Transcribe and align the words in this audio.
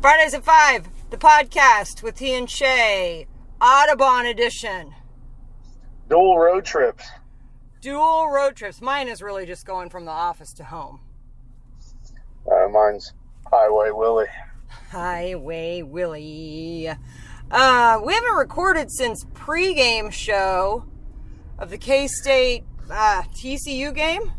Fridays 0.00 0.32
at 0.32 0.42
5, 0.42 0.88
the 1.10 1.18
podcast 1.18 2.02
with 2.02 2.14
T 2.16 2.32
and 2.34 2.48
Shay, 2.48 3.26
Audubon 3.60 4.24
edition. 4.24 4.94
Dual 6.08 6.38
road 6.38 6.64
trips. 6.64 7.06
Dual 7.82 8.30
road 8.30 8.56
trips. 8.56 8.80
Mine 8.80 9.08
is 9.08 9.20
really 9.20 9.44
just 9.44 9.66
going 9.66 9.90
from 9.90 10.06
the 10.06 10.10
office 10.10 10.54
to 10.54 10.64
home. 10.64 11.00
Uh, 12.50 12.68
mine's 12.68 13.12
Highway 13.50 13.90
Willie. 13.90 14.26
Highway 14.90 15.82
Willie. 15.82 16.88
Uh, 17.50 18.00
we 18.02 18.14
haven't 18.14 18.36
recorded 18.36 18.90
since 18.90 19.26
pregame 19.34 20.10
show 20.10 20.86
of 21.58 21.68
the 21.68 21.76
K 21.76 22.06
State 22.06 22.64
uh, 22.90 23.22
TCU 23.42 23.94
game. 23.94 24.32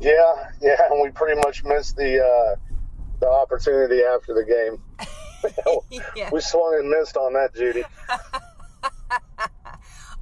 Yeah, 0.00 0.50
yeah, 0.62 0.80
and 0.90 1.02
we 1.02 1.10
pretty 1.10 1.38
much 1.42 1.62
missed 1.62 1.96
the 1.96 2.24
uh, 2.24 2.56
the 3.26 3.32
opportunity 3.32 4.02
after 4.02 4.34
the 4.34 4.44
game. 4.44 4.82
Yeah. 6.16 6.30
We 6.32 6.40
swung 6.40 6.74
and 6.80 6.88
missed 6.90 7.16
on 7.16 7.34
that, 7.34 7.54
Judy. 7.54 7.84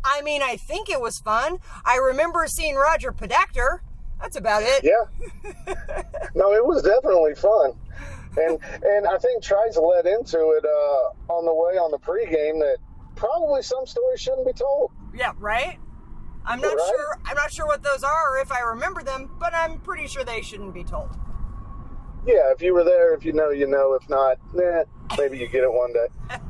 I 0.04 0.20
mean, 0.22 0.42
I 0.42 0.56
think 0.56 0.90
it 0.90 1.00
was 1.00 1.18
fun. 1.24 1.58
I 1.86 1.96
remember 1.96 2.46
seeing 2.46 2.74
Roger 2.74 3.10
Podacter. 3.10 3.78
That's 4.20 4.36
about 4.36 4.62
it. 4.64 4.84
Yeah. 4.84 5.04
No, 6.34 6.52
it 6.52 6.66
was 6.66 6.82
definitely 6.82 7.36
fun. 7.36 7.72
And 8.36 8.58
and 8.84 9.06
I 9.06 9.16
think 9.18 9.40
Trice 9.42 9.76
led 9.76 10.04
into 10.04 10.50
it 10.50 10.64
uh, 10.64 11.32
on 11.32 11.44
the 11.46 11.54
way 11.54 11.78
on 11.78 11.92
the 11.92 11.98
pregame 11.98 12.58
that 12.58 12.78
probably 13.14 13.62
some 13.62 13.86
stories 13.86 14.20
shouldn't 14.20 14.44
be 14.46 14.52
told. 14.52 14.90
Yeah, 15.14 15.30
right? 15.38 15.78
I'm 16.44 16.60
not 16.60 16.74
Right. 16.74 16.88
sure 16.88 17.18
I'm 17.24 17.36
not 17.36 17.52
sure 17.52 17.66
what 17.66 17.84
those 17.84 18.02
are 18.02 18.34
or 18.34 18.38
if 18.40 18.50
I 18.50 18.60
remember 18.60 19.04
them, 19.04 19.30
but 19.38 19.54
I'm 19.54 19.78
pretty 19.78 20.08
sure 20.08 20.24
they 20.24 20.42
shouldn't 20.42 20.74
be 20.74 20.82
told. 20.82 21.10
Yeah, 22.26 22.52
if 22.52 22.62
you 22.62 22.72
were 22.74 22.84
there, 22.84 23.14
if 23.14 23.24
you 23.24 23.32
know, 23.32 23.50
you 23.50 23.66
know. 23.66 23.94
If 23.94 24.08
not, 24.08 24.38
nah, 24.54 24.84
maybe 25.18 25.38
you 25.38 25.46
get 25.48 25.64
it 25.64 25.72
one 25.72 25.92
day. 25.92 26.08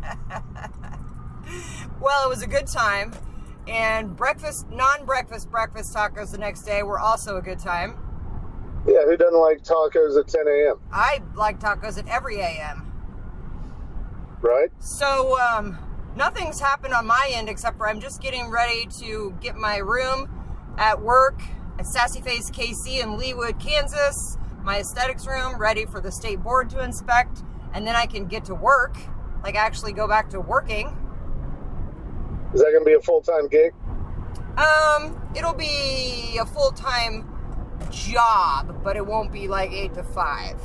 Well, 2.01 2.27
it 2.27 2.29
was 2.29 2.43
a 2.43 2.47
good 2.47 2.67
time. 2.67 3.13
And 3.67 4.15
breakfast, 4.15 4.69
non-breakfast 4.71 5.51
breakfast 5.51 5.95
tacos 5.95 6.33
the 6.33 6.39
next 6.39 6.63
day 6.63 6.83
were 6.83 6.99
also 6.99 7.37
a 7.37 7.43
good 7.43 7.59
time. 7.59 7.97
Yeah, 8.87 9.05
who 9.07 9.17
doesn't 9.17 9.41
like 9.41 9.63
tacos 9.63 10.19
at 10.19 10.29
10 10.29 10.47
a.m., 10.47 10.81
I 10.93 11.23
like 11.35 11.61
tacos 11.61 11.97
at 11.99 12.07
every 12.07 12.41
AM. 12.43 12.93
right? 14.43 14.69
So, 14.81 15.41
um, 15.41 15.79
nothing's 16.15 16.61
happened 16.61 16.93
on 16.93 17.07
my 17.07 17.31
end 17.33 17.49
except 17.49 17.79
for 17.79 17.89
I'm 17.89 18.01
just 18.01 18.21
getting 18.21 18.51
ready 18.51 18.87
to 19.01 19.35
get 19.41 19.57
my 19.57 19.79
room 19.79 20.29
at 20.77 21.01
work 21.01 21.41
at 21.79 21.87
Sassy 21.87 22.21
Face 22.21 22.51
KC 22.51 23.03
in 23.03 23.17
Leawood, 23.19 23.59
Kansas, 23.59 24.37
my 24.65 24.79
aesthetics 24.81 25.27
room 25.27 25.57
ready 25.59 25.85
for 25.87 26.01
the 26.01 26.11
state 26.11 26.43
board 26.43 26.71
to 26.71 26.83
inspect, 26.83 27.43
and 27.73 27.87
then 27.87 27.95
I 27.95 28.07
can 28.07 28.27
get 28.27 28.45
to 28.47 28.55
work, 28.55 28.97
like 29.43 29.55
actually 29.55 29.93
go 29.93 30.09
back 30.09 30.31
to 30.31 30.41
working. 30.41 30.89
Is 32.55 32.61
that 32.61 32.71
going 32.71 32.85
to 32.85 32.85
be 32.85 32.95
a 32.95 33.01
full 33.01 33.21
time 33.21 33.49
gig? 33.49 33.73
Um, 34.57 35.21
it'll 35.35 35.53
be 35.55 36.39
a 36.41 36.47
full-time 36.47 37.29
job, 37.91 38.83
but 38.85 38.97
it 38.97 39.05
won't 39.05 39.33
be 39.33 39.49
like 39.49 39.73
8 39.73 39.95
to 39.95 40.05
5. 40.05 40.61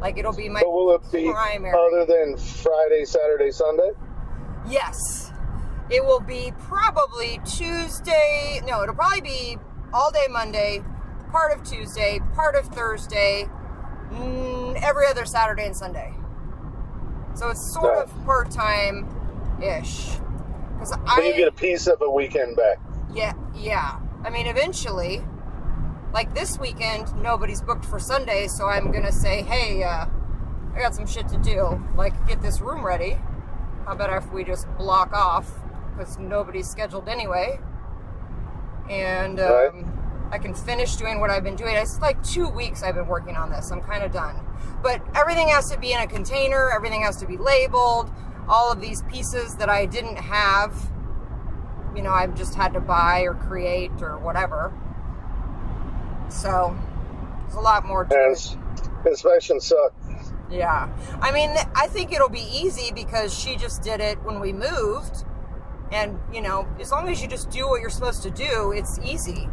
Like 0.00 0.16
it'll 0.16 0.32
be 0.32 0.48
my 0.48 0.60
But 0.62 0.70
will 0.72 0.94
it 0.94 1.02
be 1.12 1.30
primary. 1.30 1.74
other 1.78 2.06
than 2.06 2.38
Friday, 2.38 3.04
Saturday, 3.04 3.50
Sunday? 3.50 3.90
Yes. 4.66 5.32
It 5.90 6.02
will 6.02 6.20
be 6.20 6.54
probably 6.60 7.40
Tuesday. 7.44 8.62
No, 8.66 8.82
it'll 8.82 8.94
probably 8.94 9.20
be 9.20 9.58
all 9.92 10.10
day 10.10 10.26
Monday, 10.30 10.82
part 11.30 11.56
of 11.56 11.62
Tuesday, 11.64 12.20
part 12.34 12.54
of 12.54 12.66
Thursday, 12.66 13.48
mm, 14.10 14.80
every 14.82 15.06
other 15.06 15.24
Saturday 15.24 15.66
and 15.66 15.76
Sunday. 15.76 16.14
So 17.34 17.48
it's 17.50 17.72
sort 17.72 17.98
of 17.98 18.24
part 18.24 18.50
time 18.50 19.08
ish. 19.62 20.16
Because 20.74 20.96
But 21.16 21.24
you 21.24 21.34
get 21.34 21.48
a 21.48 21.52
piece 21.52 21.86
of 21.86 22.00
a 22.02 22.10
weekend 22.10 22.56
back. 22.56 22.78
yeah, 23.12 23.32
yeah. 23.54 23.98
I 24.24 24.30
mean, 24.30 24.46
eventually, 24.46 25.22
like 26.12 26.34
this 26.34 26.58
weekend, 26.58 27.14
nobody's 27.22 27.62
booked 27.62 27.84
for 27.84 27.98
Sunday, 27.98 28.46
so 28.48 28.66
I'm 28.66 28.90
gonna 28.90 29.12
say, 29.12 29.42
hey, 29.42 29.82
uh, 29.82 30.06
I 30.74 30.78
got 30.78 30.94
some 30.94 31.06
shit 31.06 31.28
to 31.28 31.38
do. 31.38 31.82
Like, 31.96 32.26
get 32.26 32.40
this 32.42 32.60
room 32.60 32.84
ready. 32.84 33.18
How 33.86 33.92
about 33.92 34.12
if 34.22 34.30
we 34.32 34.44
just 34.44 34.66
block 34.76 35.12
off 35.12 35.50
because 35.96 36.18
nobody's 36.18 36.68
scheduled 36.68 37.08
anyway, 37.08 37.58
and 38.88 39.40
um, 39.40 39.46
Right. 39.52 39.89
I 40.30 40.38
can 40.38 40.54
finish 40.54 40.96
doing 40.96 41.20
what 41.20 41.30
I've 41.30 41.42
been 41.44 41.56
doing. 41.56 41.74
It's 41.76 41.98
like 42.00 42.22
two 42.22 42.48
weeks 42.48 42.82
I've 42.82 42.94
been 42.94 43.08
working 43.08 43.36
on 43.36 43.50
this. 43.50 43.70
I'm 43.70 43.80
kind 43.80 44.04
of 44.04 44.12
done, 44.12 44.36
but 44.82 45.02
everything 45.14 45.48
has 45.48 45.70
to 45.70 45.78
be 45.78 45.92
in 45.92 46.00
a 46.00 46.06
container. 46.06 46.70
Everything 46.70 47.02
has 47.02 47.16
to 47.16 47.26
be 47.26 47.36
labeled. 47.36 48.10
All 48.48 48.70
of 48.72 48.80
these 48.80 49.02
pieces 49.04 49.56
that 49.56 49.68
I 49.68 49.86
didn't 49.86 50.16
have, 50.16 50.74
you 51.94 52.02
know, 52.02 52.10
I've 52.10 52.34
just 52.36 52.54
had 52.54 52.72
to 52.74 52.80
buy 52.80 53.20
or 53.22 53.34
create 53.34 53.90
or 54.00 54.18
whatever. 54.18 54.72
So 56.28 56.76
there's 57.42 57.54
a 57.54 57.60
lot 57.60 57.84
more 57.84 58.04
to 58.04 58.14
And 58.14 58.26
it. 58.32 58.32
s- 58.32 58.56
inspections. 59.04 59.72
Yeah. 60.50 60.88
I 61.20 61.32
mean, 61.32 61.50
I 61.74 61.86
think 61.88 62.12
it'll 62.12 62.28
be 62.28 62.46
easy 62.52 62.92
because 62.92 63.36
she 63.36 63.56
just 63.56 63.82
did 63.82 64.00
it 64.00 64.22
when 64.22 64.40
we 64.40 64.52
moved. 64.52 65.24
And, 65.92 66.18
you 66.32 66.40
know, 66.40 66.68
as 66.80 66.90
long 66.92 67.08
as 67.08 67.20
you 67.20 67.26
just 67.28 67.50
do 67.50 67.68
what 67.68 67.80
you're 67.80 67.90
supposed 67.90 68.22
to 68.22 68.30
do, 68.30 68.72
it's 68.72 68.98
easy. 69.04 69.48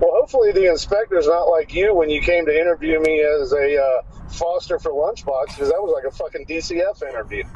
Well, 0.00 0.10
hopefully 0.12 0.52
the 0.52 0.66
inspector's 0.66 1.26
not 1.26 1.44
like 1.44 1.72
you 1.72 1.94
when 1.94 2.10
you 2.10 2.20
came 2.20 2.46
to 2.46 2.52
interview 2.58 3.00
me 3.00 3.20
as 3.20 3.52
a 3.52 3.80
uh, 3.80 4.02
foster 4.28 4.78
for 4.78 4.90
Lunchbox, 4.90 5.46
because 5.48 5.68
that 5.68 5.80
was 5.80 5.92
like 5.94 6.04
a 6.04 6.16
fucking 6.16 6.46
DCF 6.46 7.02
interview. 7.08 7.44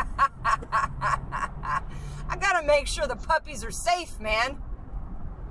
I 2.31 2.37
gotta 2.41 2.67
make 2.67 2.87
sure 2.87 3.07
the 3.07 3.17
puppies 3.17 3.65
are 3.65 3.71
safe, 3.71 4.21
man. 4.21 4.63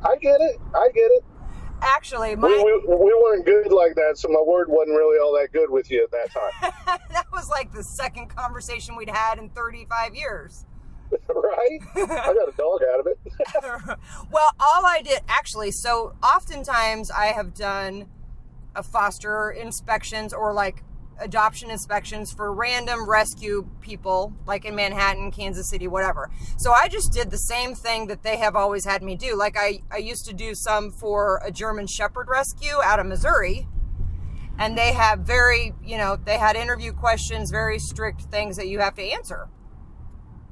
I 0.03 0.15
get 0.17 0.39
it. 0.39 0.61
I 0.73 0.89
get 0.93 1.11
it. 1.11 1.23
Actually, 1.81 2.35
We, 2.35 2.63
we, 2.63 2.81
we 2.87 3.21
weren't 3.21 3.45
good 3.45 3.71
like 3.71 3.95
that, 3.95 4.17
so 4.17 4.29
my 4.29 4.41
word 4.41 4.67
wasn't 4.69 4.95
really 4.97 5.19
all 5.19 5.33
that 5.39 5.51
good 5.51 5.69
with 5.69 5.91
you 5.91 6.03
at 6.03 6.11
that 6.11 6.31
time. 6.31 6.73
that 7.11 7.25
was 7.31 7.49
like 7.49 7.71
the 7.71 7.83
second 7.83 8.29
conversation 8.29 8.95
we'd 8.95 9.09
had 9.09 9.37
in 9.37 9.49
35 9.49 10.15
years. 10.15 10.65
right? 11.29 11.79
I 11.95 12.33
got 12.33 12.49
a 12.49 12.53
dog 12.57 12.81
out 12.93 12.99
of 12.99 13.07
it. 13.07 13.19
well, 14.31 14.51
all 14.59 14.85
I 14.85 15.01
did 15.03 15.21
actually, 15.27 15.71
so 15.71 16.13
oftentimes 16.23 17.11
I 17.11 17.27
have 17.27 17.53
done 17.53 18.07
a 18.75 18.83
foster 18.83 19.49
inspections 19.51 20.33
or 20.33 20.53
like 20.53 20.83
adoption 21.19 21.71
inspections 21.71 22.31
for 22.31 22.53
random 22.53 23.09
rescue 23.09 23.67
people, 23.81 24.33
like 24.45 24.65
in 24.65 24.75
Manhattan, 24.75 25.31
Kansas 25.31 25.69
City, 25.69 25.87
whatever. 25.87 26.29
So 26.57 26.71
I 26.71 26.87
just 26.87 27.11
did 27.11 27.31
the 27.31 27.37
same 27.37 27.75
thing 27.75 28.07
that 28.07 28.23
they 28.23 28.37
have 28.37 28.55
always 28.55 28.85
had 28.85 29.01
me 29.01 29.15
do. 29.15 29.35
Like 29.35 29.57
I, 29.57 29.81
I 29.91 29.97
used 29.97 30.25
to 30.27 30.33
do 30.33 30.53
some 30.53 30.91
for 30.91 31.41
a 31.43 31.51
German 31.51 31.87
Shepherd 31.87 32.27
rescue 32.29 32.75
out 32.83 32.99
of 32.99 33.05
Missouri. 33.05 33.67
And 34.59 34.75
they 34.75 34.93
have 34.93 35.19
very, 35.19 35.73
you 35.83 35.97
know, 35.97 36.15
they 36.15 36.37
had 36.37 36.55
interview 36.55 36.91
questions, 36.91 37.51
very 37.51 37.77
strict 37.77 38.23
things 38.23 38.57
that 38.57 38.67
you 38.67 38.79
have 38.79 38.95
to 38.95 39.03
answer. 39.03 39.49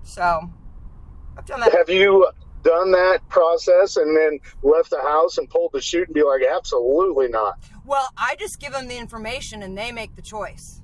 So 0.05 0.49
I've 1.37 1.45
done 1.45 1.59
that. 1.59 1.73
Have 1.73 1.89
you 1.89 2.27
done 2.63 2.91
that 2.91 3.27
process 3.29 3.97
and 3.97 4.15
then 4.15 4.39
left 4.63 4.89
the 4.89 5.01
house 5.01 5.37
and 5.37 5.49
pulled 5.49 5.71
the 5.73 5.81
chute 5.81 6.07
and 6.07 6.15
be 6.15 6.23
like, 6.23 6.41
absolutely 6.43 7.27
not? 7.27 7.59
Well, 7.85 8.09
I 8.17 8.35
just 8.39 8.59
give 8.59 8.71
them 8.71 8.87
the 8.87 8.97
information 8.97 9.61
and 9.61 9.77
they 9.77 9.91
make 9.91 10.15
the 10.15 10.21
choice. 10.21 10.81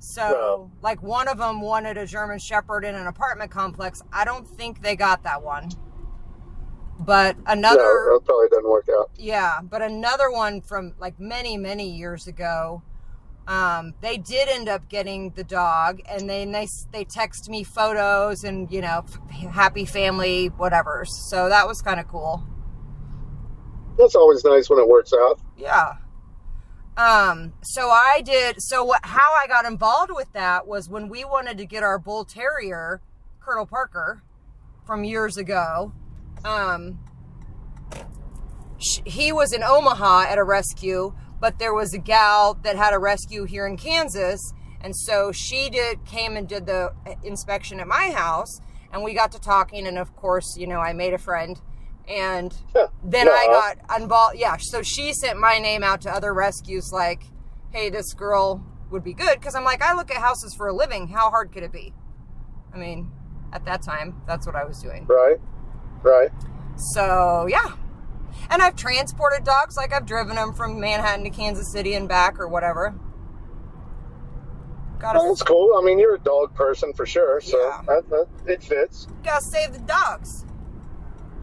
So, 0.00 0.70
like 0.80 1.02
one 1.02 1.26
of 1.26 1.38
them 1.38 1.60
wanted 1.60 1.98
a 1.98 2.06
German 2.06 2.38
Shepherd 2.38 2.84
in 2.84 2.94
an 2.94 3.06
apartment 3.08 3.50
complex. 3.50 4.02
I 4.12 4.24
don't 4.24 4.46
think 4.46 4.80
they 4.80 4.94
got 4.94 5.24
that 5.24 5.42
one. 5.42 5.70
But 7.00 7.36
another, 7.46 7.78
No, 7.78 8.14
that 8.18 8.24
probably 8.24 8.48
doesn't 8.48 8.68
work 8.70 8.88
out. 8.96 9.10
yeah, 9.16 9.60
but 9.62 9.82
another 9.82 10.30
one 10.30 10.60
from 10.60 10.94
like 10.98 11.18
many, 11.20 11.56
many 11.56 11.90
years 11.90 12.26
ago. 12.26 12.82
Um, 13.48 13.94
they 14.02 14.18
did 14.18 14.48
end 14.48 14.68
up 14.68 14.88
getting 14.90 15.30
the 15.30 15.42
dog, 15.42 16.00
and 16.06 16.28
then 16.28 16.52
they 16.52 16.68
they 16.92 17.04
text 17.04 17.48
me 17.48 17.64
photos 17.64 18.44
and 18.44 18.70
you 18.70 18.82
know, 18.82 19.04
happy 19.50 19.86
family, 19.86 20.48
whatever. 20.48 21.04
So 21.06 21.48
that 21.48 21.66
was 21.66 21.80
kind 21.80 21.98
of 21.98 22.06
cool. 22.06 22.46
That's 23.96 24.14
always 24.14 24.44
nice 24.44 24.68
when 24.68 24.78
it 24.78 24.86
works 24.86 25.12
out. 25.12 25.40
Yeah. 25.56 25.94
Um, 26.98 27.52
so 27.62 27.90
I 27.90 28.22
did, 28.24 28.60
so 28.60 28.84
what, 28.84 29.00
how 29.04 29.32
I 29.32 29.46
got 29.46 29.64
involved 29.64 30.10
with 30.12 30.32
that 30.32 30.66
was 30.66 30.88
when 30.88 31.08
we 31.08 31.24
wanted 31.24 31.56
to 31.58 31.64
get 31.64 31.84
our 31.84 31.96
bull 31.96 32.24
terrier, 32.24 33.00
Colonel 33.40 33.66
Parker, 33.66 34.22
from 34.84 35.04
years 35.04 35.36
ago. 35.36 35.92
Um, 36.44 36.98
sh- 38.78 39.00
he 39.04 39.32
was 39.32 39.52
in 39.52 39.62
Omaha 39.62 40.22
at 40.22 40.38
a 40.38 40.44
rescue, 40.44 41.14
but 41.40 41.58
there 41.58 41.74
was 41.74 41.94
a 41.94 41.98
gal 41.98 42.54
that 42.62 42.76
had 42.76 42.92
a 42.92 42.98
rescue 42.98 43.44
here 43.44 43.66
in 43.66 43.76
Kansas. 43.76 44.52
And 44.80 44.94
so 44.94 45.32
she 45.32 45.70
did, 45.70 46.04
came 46.04 46.36
and 46.36 46.48
did 46.48 46.66
the 46.66 46.92
uh, 47.06 47.14
inspection 47.22 47.80
at 47.80 47.86
my 47.86 48.10
house 48.10 48.60
and 48.92 49.02
we 49.02 49.14
got 49.14 49.32
to 49.32 49.40
talking. 49.40 49.86
And 49.86 49.98
of 49.98 50.14
course, 50.16 50.56
you 50.56 50.66
know, 50.66 50.80
I 50.80 50.92
made 50.92 51.14
a 51.14 51.18
friend 51.18 51.60
and 52.08 52.54
then 53.04 53.28
I 53.28 53.46
got 53.46 54.00
involved. 54.00 54.38
Yeah, 54.38 54.56
so 54.58 54.82
she 54.82 55.12
sent 55.12 55.38
my 55.38 55.58
name 55.58 55.82
out 55.82 56.00
to 56.02 56.10
other 56.10 56.32
rescues, 56.32 56.90
like, 56.90 57.24
"Hey, 57.70 57.90
this 57.90 58.14
girl 58.14 58.64
would 58.90 59.04
be 59.04 59.12
good 59.12 59.38
because 59.38 59.54
I'm 59.54 59.64
like, 59.64 59.82
I 59.82 59.94
look 59.94 60.10
at 60.10 60.16
houses 60.16 60.54
for 60.54 60.68
a 60.68 60.72
living. 60.72 61.08
How 61.08 61.30
hard 61.30 61.52
could 61.52 61.62
it 61.62 61.72
be? 61.72 61.92
I 62.72 62.78
mean, 62.78 63.10
at 63.52 63.64
that 63.66 63.82
time, 63.82 64.22
that's 64.26 64.46
what 64.46 64.56
I 64.56 64.64
was 64.64 64.80
doing. 64.80 65.06
Right. 65.06 65.38
Right. 66.02 66.30
So, 66.76 67.46
yeah. 67.48 67.72
And 68.50 68.62
I've 68.62 68.76
transported 68.76 69.44
dogs, 69.44 69.76
like 69.76 69.92
I've 69.92 70.06
driven 70.06 70.36
them 70.36 70.52
from 70.54 70.80
Manhattan 70.80 71.24
to 71.24 71.30
Kansas 71.30 71.70
City 71.72 71.94
and 71.94 72.08
back 72.08 72.38
or 72.40 72.48
whatever. 72.48 72.94
Gotta, 74.98 75.18
Well, 75.20 75.28
that's 75.28 75.42
cool. 75.42 75.76
I 75.80 75.84
mean, 75.84 75.98
you're 75.98 76.16
a 76.16 76.20
dog 76.20 76.54
person 76.54 76.92
for 76.92 77.06
sure, 77.06 77.40
so 77.40 77.56
Yeah. 77.60 77.82
that, 77.86 78.10
that, 78.10 78.26
it 78.46 78.62
fits. 78.62 79.06
gotta 79.22 79.42
save 79.44 79.72
the 79.72 79.78
dogs. 79.80 80.44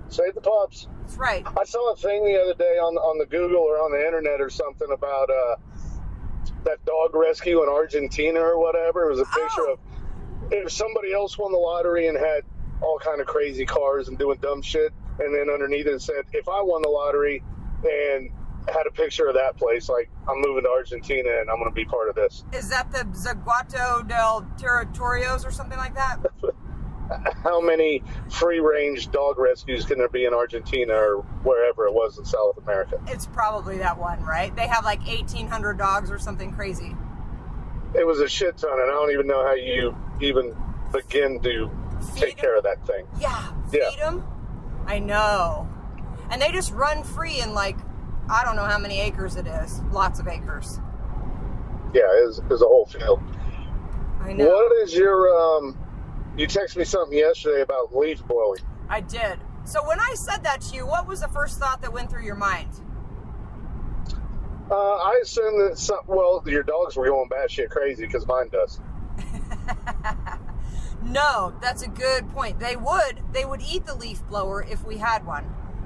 Save 0.10 0.36
the 0.36 0.42
pups. 0.42 0.88
That's 1.02 1.18
right. 1.18 1.46
I 1.58 1.64
saw 1.64 1.94
a 1.94 1.96
thing 1.96 2.26
the 2.26 2.42
other 2.42 2.54
day 2.54 2.78
on 2.78 2.96
on 2.98 3.18
the 3.18 3.26
Google 3.26 3.62
or 3.62 3.78
on 3.78 3.92
the 3.92 4.06
internet 4.06 4.42
or 4.42 4.50
something 4.50 4.88
about 4.92 5.30
uh, 5.30 5.56
that 6.64 6.84
dog 6.86 7.14
rescue 7.16 7.64
in 7.64 7.70
Argentina 7.70 8.40
or 8.40 8.60
whatever. 8.60 9.06
It 9.06 9.10
was 9.12 9.20
a 9.20 9.26
picture 9.26 9.62
Oh. 9.68 9.74
of 9.74 9.80
if 10.52 10.72
somebody 10.72 11.14
else 11.14 11.38
won 11.38 11.52
the 11.52 11.58
lottery 11.58 12.08
and 12.08 12.18
had 12.18 12.44
all 12.82 13.00
kind 13.00 13.20
of 13.22 13.28
crazy 13.28 13.66
cars 13.66 14.10
and 14.10 14.18
doing 14.18 14.38
dumb 14.42 14.62
shit, 14.62 14.94
and 15.20 15.34
then 15.34 15.50
underneath 15.50 15.88
it 15.88 16.02
said, 16.02 16.26
"If 16.34 16.48
I 16.50 16.62
won 16.62 16.82
the 16.82 16.90
lottery 16.90 17.44
and 17.84 18.30
had 18.68 18.88
a 18.88 18.92
picture 18.92 19.28
of 19.28 19.36
that 19.36 19.58
place, 19.58 19.90
like 19.90 20.10
I'm 20.28 20.42
moving 20.42 20.64
to 20.64 20.70
Argentina 20.70 21.30
and 21.40 21.50
I'm 21.50 21.58
going 21.58 21.70
to 21.70 21.76
be 21.76 21.86
part 21.86 22.10
of 22.10 22.16
this." 22.16 22.44
Is 22.54 22.70
that 22.70 22.92
the 22.92 23.00
Zaguato 23.18 24.08
del 24.08 24.46
Territorios 24.58 25.46
or 25.46 25.52
something 25.52 25.78
like 25.78 25.96
that? 25.96 26.18
How 27.44 27.62
many 27.62 28.02
free 28.32 28.60
range 28.60 29.12
dog 29.12 29.38
rescues 29.38 29.86
can 29.86 30.00
there 30.00 30.10
be 30.10 30.26
in 30.26 30.34
Argentina 30.34 30.94
or 30.96 31.18
wherever 31.44 31.86
it 31.86 31.94
was 31.94 32.18
in 32.18 32.26
South 32.26 32.58
America? 32.58 33.00
It's 33.08 33.28
probably 33.28 33.78
that 33.78 34.00
one, 34.00 34.24
right? 34.24 34.56
They 34.56 34.66
have 34.68 34.84
like 34.84 35.06
1,800 35.06 35.78
dogs 35.78 36.10
or 36.10 36.18
something 36.18 36.52
crazy. 36.54 36.96
It 37.94 38.08
was 38.08 38.20
a 38.22 38.28
shit 38.28 38.58
ton, 38.58 38.72
and 38.74 38.90
I 38.90 38.94
don't 38.94 39.12
even 39.12 39.28
know 39.28 39.46
how 39.46 39.54
you 39.54 39.96
even 40.20 40.56
begin 40.92 41.40
to 41.42 41.70
take 42.16 42.30
Feed 42.30 42.38
care 42.38 42.58
of 42.58 42.64
that 42.64 42.86
thing. 42.88 43.06
Yeah, 43.20 43.52
Yeah. 43.72 43.90
feed 43.92 44.00
them. 44.00 44.26
I 44.86 45.00
know. 45.00 45.68
And 46.30 46.42
they 46.42 46.52
just 46.52 46.72
run 46.72 47.04
free 47.04 47.42
in 47.42 47.54
like, 47.54 47.78
I 48.30 48.44
don't 48.44 48.56
know 48.56 48.66
how 48.66 48.80
many 48.80 49.00
acres 49.00 49.36
it 49.36 49.48
is. 49.48 49.82
Lots 49.92 50.20
of 50.20 50.28
acres. 50.28 50.80
Yeah, 51.94 52.04
it's, 52.12 52.40
it's 52.50 52.62
a 52.62 52.66
whole 52.66 52.86
field. 52.86 53.22
I 54.22 54.34
know. 54.34 54.48
What 54.48 54.84
is 54.84 54.94
your 54.94 55.30
um? 55.30 55.78
You 56.38 56.48
texted 56.48 56.78
me 56.78 56.84
something 56.84 57.18
yesterday 57.18 57.62
about 57.62 57.96
leaf 57.96 58.26
blowing. 58.28 58.60
I 58.90 59.02
did. 59.02 59.40
So 59.64 59.86
when 59.88 60.00
I 60.00 60.14
said 60.16 60.44
that 60.44 60.62
to 60.62 60.76
you, 60.76 60.86
what 60.86 61.08
was 61.08 61.22
the 61.22 61.28
first 61.30 61.60
thought 61.60 61.82
that 61.82 61.94
went 61.94 62.10
through 62.10 62.24
your 62.24 62.36
mind? 62.36 62.70
Uh, 64.70 64.96
I 64.96 65.20
assume 65.22 65.60
that 65.60 65.78
some, 65.78 66.00
well, 66.08 66.44
your 66.46 66.64
dogs 66.64 66.96
were 66.96 67.06
going 67.06 67.30
batshit 67.30 67.70
crazy 67.70 68.06
because 68.06 68.28
mine 68.28 68.50
does. 68.50 68.80
No, 71.06 71.56
that's 71.62 71.84
a 71.84 71.88
good 71.88 72.30
point. 72.32 72.60
They 72.60 72.76
would. 72.76 73.22
They 73.32 73.46
would 73.46 73.62
eat 73.62 73.86
the 73.86 73.96
leaf 73.96 74.26
blower 74.28 74.64
if 74.64 74.84
we 74.84 74.98
had 74.98 75.26
one, 75.26 75.44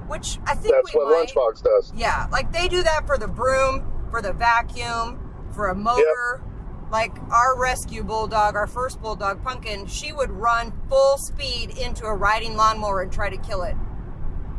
which 0.08 0.38
I 0.46 0.54
think 0.54 0.74
That's 0.74 0.94
what 0.94 1.08
might. 1.08 1.28
Lunchbox 1.28 1.62
does. 1.62 1.92
Yeah, 1.94 2.26
like 2.32 2.52
they 2.52 2.68
do 2.68 2.82
that 2.82 3.06
for 3.06 3.18
the 3.18 3.28
broom, 3.28 3.86
for 4.10 4.22
the 4.22 4.32
vacuum, 4.32 5.20
for 5.54 5.68
a 5.68 5.74
motor. 5.74 6.42
Like 6.90 7.16
our 7.30 7.56
rescue 7.56 8.02
bulldog, 8.02 8.56
our 8.56 8.66
first 8.66 9.00
bulldog, 9.00 9.44
Pumpkin, 9.44 9.86
she 9.86 10.12
would 10.12 10.30
run 10.30 10.72
full 10.88 11.18
speed 11.18 11.78
into 11.78 12.04
a 12.06 12.14
riding 12.14 12.56
lawnmower 12.56 13.02
and 13.02 13.12
try 13.12 13.30
to 13.30 13.36
kill 13.36 13.62
it. 13.62 13.76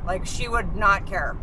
Like 0.06 0.26
she 0.26 0.48
would 0.48 0.76
not 0.76 1.06
care. 1.06 1.38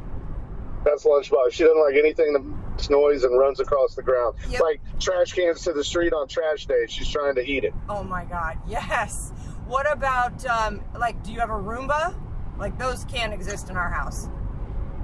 That's 0.84 1.04
Lunchbox. 1.04 1.52
She 1.52 1.64
doesn't 1.64 1.80
like 1.80 1.94
anything 1.94 2.56
makes 2.78 2.90
noise 2.90 3.24
and 3.24 3.36
runs 3.36 3.60
across 3.60 3.94
the 3.94 4.02
ground. 4.02 4.36
Yep. 4.48 4.60
Like 4.60 4.80
trash 5.00 5.32
cans 5.32 5.62
to 5.62 5.72
the 5.72 5.82
street 5.82 6.12
on 6.12 6.28
trash 6.28 6.66
day. 6.66 6.86
She's 6.88 7.08
trying 7.08 7.34
to 7.34 7.44
eat 7.44 7.64
it. 7.64 7.74
Oh 7.88 8.04
my 8.04 8.24
god, 8.24 8.58
yes. 8.68 9.32
What 9.66 9.90
about 9.90 10.44
um 10.46 10.82
like 10.98 11.22
do 11.24 11.32
you 11.32 11.40
have 11.40 11.50
a 11.50 11.54
Roomba? 11.54 12.14
Like 12.58 12.78
those 12.78 13.04
can't 13.04 13.32
exist 13.32 13.68
in 13.68 13.76
our 13.76 13.90
house. 13.90 14.28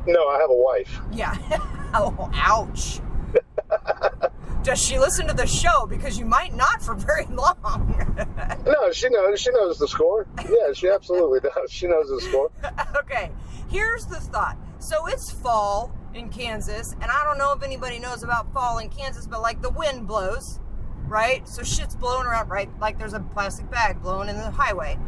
No, 0.06 0.29
I 0.29 0.38
have 0.38 0.50
a 0.50 0.55
wife. 0.55 1.00
Yeah. 1.12 1.35
oh, 1.94 2.31
ouch. 2.35 3.00
Does 4.62 4.82
she 4.82 4.99
listen 4.99 5.26
to 5.26 5.35
the 5.35 5.47
show? 5.47 5.87
Because 5.87 6.19
you 6.19 6.25
might 6.25 6.55
not 6.55 6.82
for 6.82 6.94
very 6.94 7.26
long. 7.26 8.00
No, 8.67 8.93
she 8.93 9.11
knows. 9.11 9.41
She 9.41 9.50
knows 9.50 9.79
the 9.79 9.87
score. 9.87 10.26
Yeah, 10.38 10.73
she 10.73 10.88
absolutely 10.88 11.41
does. 11.41 11.71
She 11.71 11.87
knows 11.87 12.09
the 12.09 12.21
score. 12.23 12.50
okay, 12.97 13.31
here's 13.69 14.06
the 14.06 14.17
thought. 14.17 14.56
So 14.79 15.06
it's 15.06 15.31
fall 15.31 15.94
in 16.14 16.28
Kansas, 16.28 16.94
and 17.00 17.11
I 17.11 17.25
don't 17.25 17.38
know 17.38 17.52
if 17.52 17.62
anybody 17.62 17.99
knows 17.99 18.22
about 18.22 18.52
fall 18.52 18.78
in 18.78 18.88
Kansas, 18.88 19.26
but 19.26 19.43
like 19.43 19.62
the 19.62 19.70
wind 19.70 20.06
blows, 20.06 20.61
right? 21.06 21.46
So 21.49 21.62
shit's 21.62 21.96
blowing 21.96 22.26
around, 22.26 22.49
right? 22.49 22.69
Like 22.81 22.99
there's 22.99 23.14
a 23.14 23.20
plastic 23.20 23.70
bag 23.70 24.02
blowing 24.02 24.28
in 24.28 24.37
the 24.37 24.50
highway. 24.50 24.99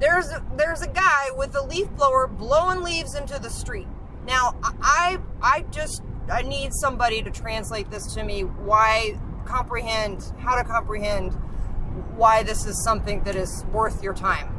There's 0.00 0.30
a, 0.30 0.44
there's 0.56 0.82
a 0.82 0.88
guy 0.88 1.30
with 1.36 1.56
a 1.56 1.62
leaf 1.62 1.90
blower 1.90 2.28
blowing 2.28 2.82
leaves 2.82 3.14
into 3.14 3.38
the 3.38 3.50
street. 3.50 3.88
Now 4.26 4.54
I 4.62 5.18
I 5.42 5.64
just 5.70 6.02
I 6.30 6.42
need 6.42 6.72
somebody 6.72 7.22
to 7.22 7.30
translate 7.30 7.90
this 7.90 8.14
to 8.14 8.22
me. 8.22 8.42
Why 8.42 9.18
comprehend 9.44 10.32
how 10.38 10.54
to 10.54 10.62
comprehend 10.62 11.32
why 12.14 12.42
this 12.42 12.66
is 12.66 12.82
something 12.84 13.24
that 13.24 13.34
is 13.34 13.64
worth 13.72 14.02
your 14.02 14.14
time. 14.14 14.57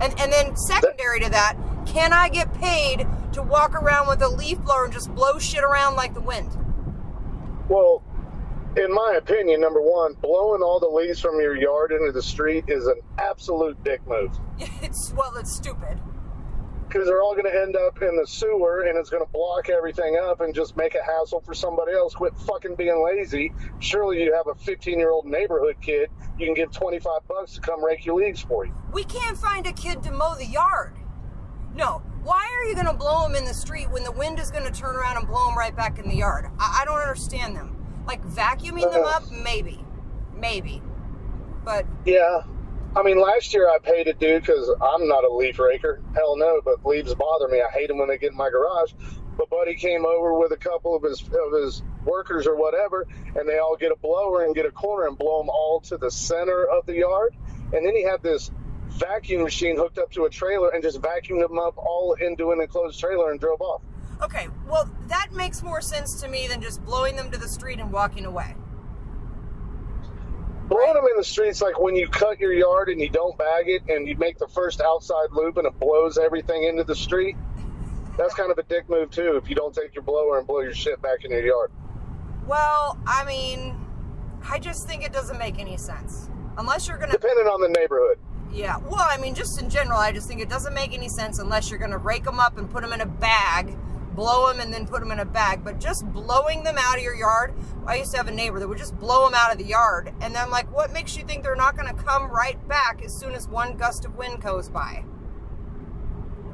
And 0.00 0.18
and 0.18 0.32
then 0.32 0.56
secondary 0.56 1.20
to 1.20 1.30
that, 1.30 1.56
can 1.86 2.12
I 2.12 2.28
get 2.28 2.52
paid 2.54 3.06
to 3.32 3.42
walk 3.42 3.74
around 3.74 4.08
with 4.08 4.22
a 4.22 4.28
leaf 4.28 4.58
blower 4.60 4.84
and 4.84 4.92
just 4.92 5.14
blow 5.14 5.38
shit 5.38 5.62
around 5.62 5.96
like 5.96 6.14
the 6.14 6.20
wind? 6.20 6.56
Well, 7.68 8.02
in 8.76 8.92
my 8.92 9.14
opinion, 9.16 9.60
number 9.60 9.80
one, 9.80 10.14
blowing 10.14 10.62
all 10.62 10.80
the 10.80 10.88
leaves 10.88 11.20
from 11.20 11.40
your 11.40 11.56
yard 11.56 11.92
into 11.92 12.12
the 12.12 12.22
street 12.22 12.64
is 12.68 12.86
an 12.86 13.00
absolute 13.18 13.82
dick 13.84 14.00
move. 14.06 14.32
It's 14.82 15.12
well, 15.14 15.36
it's 15.36 15.54
stupid. 15.54 15.98
Because 16.90 17.06
they're 17.06 17.22
all 17.22 17.34
going 17.34 17.44
to 17.44 17.56
end 17.56 17.76
up 17.76 18.02
in 18.02 18.16
the 18.16 18.26
sewer 18.26 18.82
and 18.88 18.98
it's 18.98 19.10
going 19.10 19.24
to 19.24 19.30
block 19.30 19.68
everything 19.68 20.18
up 20.20 20.40
and 20.40 20.52
just 20.52 20.76
make 20.76 20.96
a 20.96 21.02
hassle 21.04 21.40
for 21.40 21.54
somebody 21.54 21.92
else. 21.92 22.14
Quit 22.14 22.36
fucking 22.46 22.74
being 22.74 23.04
lazy. 23.04 23.52
Surely 23.78 24.24
you 24.24 24.34
have 24.34 24.48
a 24.48 24.56
15 24.56 24.98
year 24.98 25.12
old 25.12 25.24
neighborhood 25.24 25.76
kid, 25.80 26.10
you 26.36 26.46
can 26.46 26.54
give 26.54 26.72
25 26.72 27.28
bucks 27.28 27.54
to 27.54 27.60
come 27.60 27.84
rake 27.84 28.04
your 28.04 28.16
leaves 28.16 28.42
for 28.42 28.66
you. 28.66 28.74
We 28.92 29.04
can't 29.04 29.38
find 29.38 29.68
a 29.68 29.72
kid 29.72 30.02
to 30.02 30.10
mow 30.10 30.34
the 30.34 30.46
yard. 30.46 30.96
No. 31.76 32.02
Why 32.24 32.44
are 32.58 32.64
you 32.66 32.74
going 32.74 32.86
to 32.86 32.92
blow 32.92 33.22
them 33.22 33.36
in 33.36 33.44
the 33.44 33.54
street 33.54 33.88
when 33.90 34.02
the 34.02 34.12
wind 34.12 34.40
is 34.40 34.50
going 34.50 34.64
to 34.64 34.72
turn 34.72 34.96
around 34.96 35.16
and 35.16 35.28
blow 35.28 35.46
them 35.46 35.56
right 35.56 35.74
back 35.74 36.00
in 36.00 36.08
the 36.08 36.16
yard? 36.16 36.46
I, 36.58 36.80
I 36.82 36.84
don't 36.84 37.00
understand 37.00 37.54
them. 37.54 37.76
Like 38.04 38.24
vacuuming 38.26 38.90
them 38.92 39.04
uh-huh. 39.04 39.18
up, 39.18 39.30
maybe, 39.30 39.84
maybe, 40.34 40.82
but 41.64 41.86
Yeah. 42.04 42.42
I 42.96 43.04
mean, 43.04 43.20
last 43.20 43.54
year 43.54 43.68
I 43.68 43.78
paid 43.78 44.08
a 44.08 44.12
dude 44.12 44.42
because 44.42 44.68
I'm 44.82 45.06
not 45.06 45.22
a 45.22 45.32
leaf 45.32 45.60
raker. 45.60 46.02
Hell 46.14 46.36
no, 46.36 46.60
but 46.64 46.84
leaves 46.84 47.14
bother 47.14 47.46
me. 47.46 47.62
I 47.62 47.70
hate 47.70 47.86
them 47.86 47.98
when 47.98 48.08
they 48.08 48.18
get 48.18 48.32
in 48.32 48.36
my 48.36 48.50
garage. 48.50 48.92
But 49.36 49.48
Buddy 49.48 49.74
came 49.76 50.04
over 50.04 50.36
with 50.36 50.50
a 50.52 50.56
couple 50.56 50.96
of 50.96 51.02
his 51.04 51.22
of 51.22 51.62
his 51.62 51.82
workers 52.04 52.46
or 52.48 52.56
whatever, 52.56 53.06
and 53.36 53.48
they 53.48 53.58
all 53.58 53.76
get 53.76 53.92
a 53.92 53.96
blower 53.96 54.44
and 54.44 54.54
get 54.54 54.66
a 54.66 54.72
corner 54.72 55.06
and 55.06 55.16
blow 55.16 55.38
them 55.38 55.48
all 55.48 55.80
to 55.82 55.98
the 55.98 56.10
center 56.10 56.64
of 56.64 56.84
the 56.86 56.94
yard. 56.94 57.34
And 57.72 57.86
then 57.86 57.94
he 57.94 58.02
had 58.02 58.22
this 58.22 58.50
vacuum 58.88 59.44
machine 59.44 59.76
hooked 59.76 59.98
up 59.98 60.10
to 60.12 60.24
a 60.24 60.30
trailer 60.30 60.70
and 60.70 60.82
just 60.82 61.00
vacuumed 61.00 61.46
them 61.46 61.58
up 61.58 61.78
all 61.78 62.14
into 62.20 62.50
an 62.50 62.60
enclosed 62.60 62.98
trailer 62.98 63.30
and 63.30 63.38
drove 63.38 63.60
off. 63.60 63.82
Okay, 64.20 64.48
well, 64.68 64.90
that 65.06 65.32
makes 65.32 65.62
more 65.62 65.80
sense 65.80 66.20
to 66.20 66.28
me 66.28 66.46
than 66.48 66.60
just 66.60 66.84
blowing 66.84 67.16
them 67.16 67.30
to 67.30 67.38
the 67.38 67.48
street 67.48 67.78
and 67.78 67.92
walking 67.92 68.26
away. 68.26 68.54
Blowing 70.70 70.94
them 70.94 71.04
in 71.10 71.16
the 71.16 71.24
streets 71.24 71.60
like 71.60 71.80
when 71.80 71.96
you 71.96 72.08
cut 72.08 72.38
your 72.38 72.52
yard 72.52 72.88
and 72.88 73.00
you 73.00 73.08
don't 73.10 73.36
bag 73.36 73.64
it 73.68 73.82
and 73.88 74.06
you 74.06 74.16
make 74.16 74.38
the 74.38 74.46
first 74.46 74.80
outside 74.80 75.32
loop 75.32 75.56
and 75.56 75.66
it 75.66 75.78
blows 75.80 76.16
everything 76.16 76.62
into 76.62 76.84
the 76.84 76.94
street. 76.94 77.36
That's 78.16 78.34
kind 78.34 78.52
of 78.52 78.58
a 78.58 78.62
dick 78.62 78.88
move 78.88 79.10
too 79.10 79.36
if 79.36 79.48
you 79.48 79.56
don't 79.56 79.74
take 79.74 79.94
your 79.96 80.04
blower 80.04 80.38
and 80.38 80.46
blow 80.46 80.60
your 80.60 80.72
shit 80.72 81.02
back 81.02 81.24
in 81.24 81.32
your 81.32 81.44
yard. 81.44 81.72
Well, 82.46 82.98
I 83.04 83.24
mean, 83.24 83.74
I 84.48 84.60
just 84.60 84.86
think 84.86 85.04
it 85.04 85.12
doesn't 85.12 85.38
make 85.38 85.58
any 85.58 85.76
sense. 85.76 86.30
Unless 86.56 86.86
you're 86.86 86.98
going 86.98 87.10
to, 87.10 87.16
Depending 87.16 87.46
on 87.46 87.60
the 87.60 87.68
neighborhood. 87.68 88.18
yeah, 88.52 88.76
well, 88.78 89.06
I 89.08 89.16
mean, 89.16 89.34
just 89.34 89.60
in 89.60 89.70
general, 89.70 89.98
I 89.98 90.12
just 90.12 90.28
think 90.28 90.40
it 90.40 90.48
doesn't 90.48 90.74
make 90.74 90.92
any 90.92 91.08
sense 91.08 91.40
unless 91.40 91.68
you're 91.70 91.78
going 91.80 91.90
to 91.92 91.98
rake 91.98 92.24
them 92.24 92.38
up 92.38 92.58
and 92.58 92.70
put 92.70 92.82
them 92.82 92.92
in 92.92 93.00
a 93.00 93.06
bag, 93.06 93.76
blow 94.14 94.48
them 94.48 94.60
and 94.60 94.72
then 94.72 94.86
put 94.86 95.00
them 95.00 95.10
in 95.12 95.20
a 95.20 95.24
bag. 95.24 95.62
But 95.64 95.80
just 95.80 96.04
blowing 96.12 96.62
them 96.64 96.76
out 96.78 96.96
of 96.96 97.02
your 97.02 97.14
yard, 97.14 97.54
I 97.86 97.96
used 97.96 98.10
to 98.12 98.16
have 98.16 98.28
a 98.28 98.32
neighbor 98.32 98.58
that 98.60 98.68
would 98.68 98.78
just 98.78 98.98
blow 98.98 99.24
them 99.24 99.34
out 99.34 99.52
of 99.52 99.58
the 99.58 99.64
yard. 99.64 100.12
And 100.20 100.34
then 100.34 100.42
I'm 100.44 100.50
like, 100.50 100.70
what 100.74 100.92
makes 100.92 101.16
you 101.16 101.24
think 101.24 101.42
they're 101.42 101.56
not 101.56 101.76
going 101.76 101.94
to 101.94 102.02
come 102.02 102.30
right 102.30 102.56
back 102.68 103.02
as 103.04 103.12
soon 103.14 103.32
as 103.32 103.48
one 103.48 103.76
gust 103.76 104.04
of 104.04 104.16
wind 104.16 104.42
goes 104.42 104.68
by? 104.68 105.04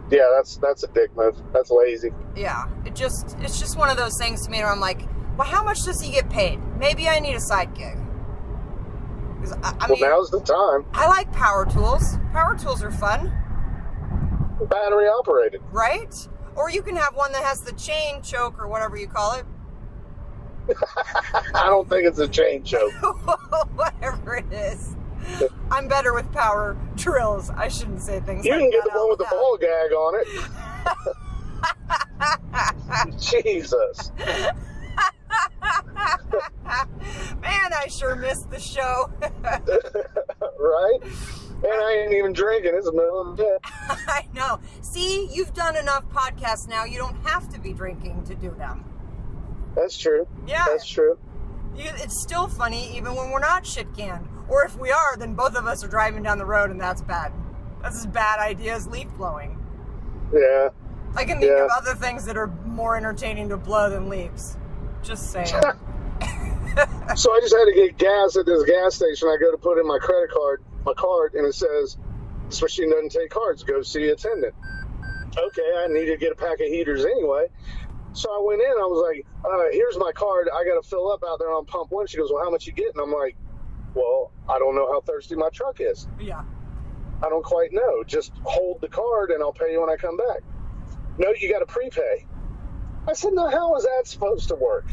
Yeah, 0.08 0.28
that's 0.36 0.56
that's 0.58 0.84
a 0.84 0.88
dick 0.88 1.16
move. 1.16 1.36
That's 1.52 1.70
lazy. 1.70 2.10
yeah 2.36 2.68
it 2.84 2.94
just 2.94 3.36
it's 3.40 3.58
just 3.58 3.76
one 3.76 3.90
of 3.90 3.96
those 3.96 4.16
things 4.18 4.44
to 4.44 4.50
me 4.52 4.58
where 4.58 4.70
i'm 4.70 4.78
like 4.78 5.00
well 5.36 5.48
how 5.48 5.64
much 5.64 5.82
does 5.82 6.00
he 6.00 6.12
get 6.12 6.30
paid 6.30 6.60
maybe 6.78 7.08
i 7.08 7.18
need 7.18 7.34
a 7.34 7.40
side 7.40 7.74
gig. 7.74 7.96
I, 9.64 9.74
I 9.80 9.86
well, 9.88 9.96
mean 9.98 10.00
now's 10.02 10.30
the 10.30 10.40
time. 10.40 10.84
i 10.92 11.08
like 11.08 11.32
power 11.32 11.64
tools 11.66 12.18
power 12.32 12.56
tools 12.56 12.82
are 12.84 12.90
fun 12.92 13.32
Battery 14.68 15.06
operated. 15.06 15.60
right 15.72 16.28
or 16.56 16.70
you 16.70 16.82
can 16.82 16.96
have 16.96 17.14
one 17.14 17.32
that 17.32 17.44
has 17.44 17.60
the 17.60 17.72
chain 17.72 18.22
choke 18.22 18.58
or 18.58 18.66
whatever 18.68 18.96
you 18.96 19.06
call 19.08 19.34
it 19.34 19.44
I 21.54 21.66
don't 21.66 21.88
think 21.88 22.06
it's 22.06 22.18
a 22.18 22.28
chain 22.28 22.62
choke. 22.64 22.92
Whatever 23.74 24.36
it 24.36 24.52
is. 24.52 24.94
I'm 25.70 25.88
better 25.88 26.12
with 26.14 26.30
power 26.32 26.76
drills. 26.96 27.50
I 27.50 27.68
shouldn't 27.68 28.00
say 28.00 28.20
things 28.20 28.44
You 28.44 28.52
like 28.52 28.60
can 28.62 28.70
get 28.70 28.84
the 28.84 28.90
one 28.90 29.08
with 29.10 29.18
the 29.18 29.26
ball 29.30 29.56
gag 29.60 29.92
on 29.92 30.20
it. 30.20 30.26
Jesus. 33.20 34.10
Man, 37.40 37.72
I 37.72 37.86
sure 37.88 38.16
missed 38.16 38.50
the 38.50 38.60
show. 38.60 39.10
right? 40.58 41.00
And 41.64 41.72
I 41.72 41.92
ain't 42.02 42.12
even 42.12 42.32
drinking. 42.32 42.72
It's 42.74 42.86
the 42.86 42.92
middle 42.92 43.20
of 43.20 43.36
the 43.36 43.42
day. 43.42 43.56
I 43.90 44.26
know. 44.34 44.60
See, 44.82 45.28
you've 45.32 45.54
done 45.54 45.76
enough 45.76 46.04
podcasts 46.10 46.68
now. 46.68 46.84
You 46.84 46.98
don't 46.98 47.16
have 47.26 47.48
to 47.54 47.60
be 47.60 47.72
drinking 47.72 48.24
to 48.24 48.34
do 48.34 48.50
them. 48.50 48.84
That's 49.74 49.96
true. 49.96 50.26
Yeah. 50.46 50.64
That's 50.68 50.86
true. 50.86 51.18
You, 51.76 51.84
it's 51.96 52.20
still 52.22 52.48
funny 52.48 52.96
even 52.96 53.14
when 53.14 53.30
we're 53.30 53.40
not 53.40 53.66
shit 53.66 53.94
canned. 53.96 54.28
Or 54.48 54.64
if 54.64 54.78
we 54.78 54.90
are, 54.90 55.16
then 55.16 55.34
both 55.34 55.56
of 55.56 55.66
us 55.66 55.82
are 55.82 55.88
driving 55.88 56.22
down 56.22 56.38
the 56.38 56.46
road 56.46 56.70
and 56.70 56.80
that's 56.80 57.02
bad. 57.02 57.32
That's 57.82 57.96
as 57.98 58.06
bad 58.06 58.38
idea 58.38 58.74
as 58.74 58.86
leaf 58.86 59.08
blowing. 59.16 59.58
Yeah. 60.32 60.70
I 61.14 61.24
can 61.24 61.38
think 61.40 61.50
Yeah. 61.52 61.64
of 61.64 61.70
other 61.76 61.94
things 61.94 62.26
that 62.26 62.36
are 62.36 62.48
more 62.66 62.96
entertaining 62.96 63.48
to 63.48 63.56
blow 63.56 63.88
than 63.90 64.08
leaves. 64.08 64.56
Just 65.02 65.30
saying. 65.32 65.48
So 67.16 67.32
I 67.32 67.40
just 67.40 67.54
had 67.56 67.64
to 67.64 67.72
get 67.74 67.96
gas 67.96 68.36
at 68.36 68.44
this 68.44 68.62
gas 68.64 68.96
station. 68.96 69.28
I 69.28 69.38
go 69.40 69.50
to 69.50 69.56
put 69.56 69.78
in 69.78 69.86
my 69.86 69.96
credit 69.98 70.28
card, 70.30 70.62
my 70.86 70.94
card, 70.94 71.34
and 71.34 71.44
it 71.44 71.54
says 71.54 71.98
this 72.48 72.62
machine 72.62 72.90
doesn't 72.90 73.10
take 73.10 73.30
cards. 73.30 73.62
Go 73.64 73.82
see 73.82 74.06
the 74.06 74.12
attendant. 74.12 74.54
Okay, 75.36 75.72
I 75.76 75.88
need 75.88 76.06
to 76.06 76.16
get 76.16 76.32
a 76.32 76.36
pack 76.36 76.60
of 76.60 76.66
heaters 76.68 77.04
anyway. 77.04 77.46
So 78.12 78.30
I 78.32 78.42
went 78.42 78.62
in. 78.62 78.68
I 78.70 78.86
was 78.86 79.02
like, 79.06 79.26
uh, 79.44 79.64
"Here's 79.72 79.98
my 79.98 80.12
card. 80.12 80.48
I 80.48 80.64
got 80.64 80.80
to 80.82 80.88
fill 80.88 81.10
up 81.12 81.22
out 81.26 81.38
there 81.38 81.52
on 81.52 81.66
pump 81.66 81.90
one." 81.90 82.06
She 82.06 82.16
goes, 82.16 82.30
"Well, 82.32 82.42
how 82.42 82.50
much 82.50 82.66
you 82.66 82.72
get?" 82.72 82.94
And 82.94 83.02
I'm 83.02 83.12
like, 83.12 83.36
"Well, 83.94 84.32
I 84.48 84.58
don't 84.58 84.74
know 84.74 84.90
how 84.90 85.02
thirsty 85.02 85.34
my 85.34 85.50
truck 85.50 85.80
is. 85.80 86.06
yeah. 86.18 86.42
I 87.22 87.30
don't 87.30 87.44
quite 87.44 87.72
know. 87.72 88.04
Just 88.04 88.32
hold 88.44 88.82
the 88.82 88.88
card, 88.88 89.30
and 89.30 89.42
I'll 89.42 89.52
pay 89.52 89.72
you 89.72 89.80
when 89.80 89.90
I 89.90 89.96
come 89.96 90.16
back." 90.16 90.40
No, 91.18 91.32
you 91.38 91.50
got 91.50 91.60
to 91.60 91.66
prepay. 91.66 92.26
I 93.08 93.12
said, 93.12 93.32
"No, 93.34 93.48
how 93.48 93.74
is 93.76 93.84
that 93.84 94.02
supposed 94.06 94.48
to 94.48 94.54
work?" 94.54 94.86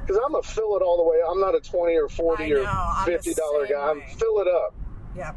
Because 0.00 0.20
I'm 0.24 0.32
gonna 0.32 0.42
fill 0.42 0.76
it 0.76 0.82
all 0.82 0.98
the 0.98 1.02
way. 1.02 1.18
I'm 1.26 1.40
not 1.40 1.54
a 1.54 1.60
twenty 1.60 1.96
or 1.96 2.08
forty 2.08 2.50
know, 2.50 2.62
or 2.62 3.04
fifty 3.04 3.34
dollar 3.34 3.66
same 3.66 3.76
guy. 3.76 3.90
I'm 3.90 4.02
fill 4.18 4.40
it 4.40 4.48
up. 4.48 4.74
Yep. 5.16 5.36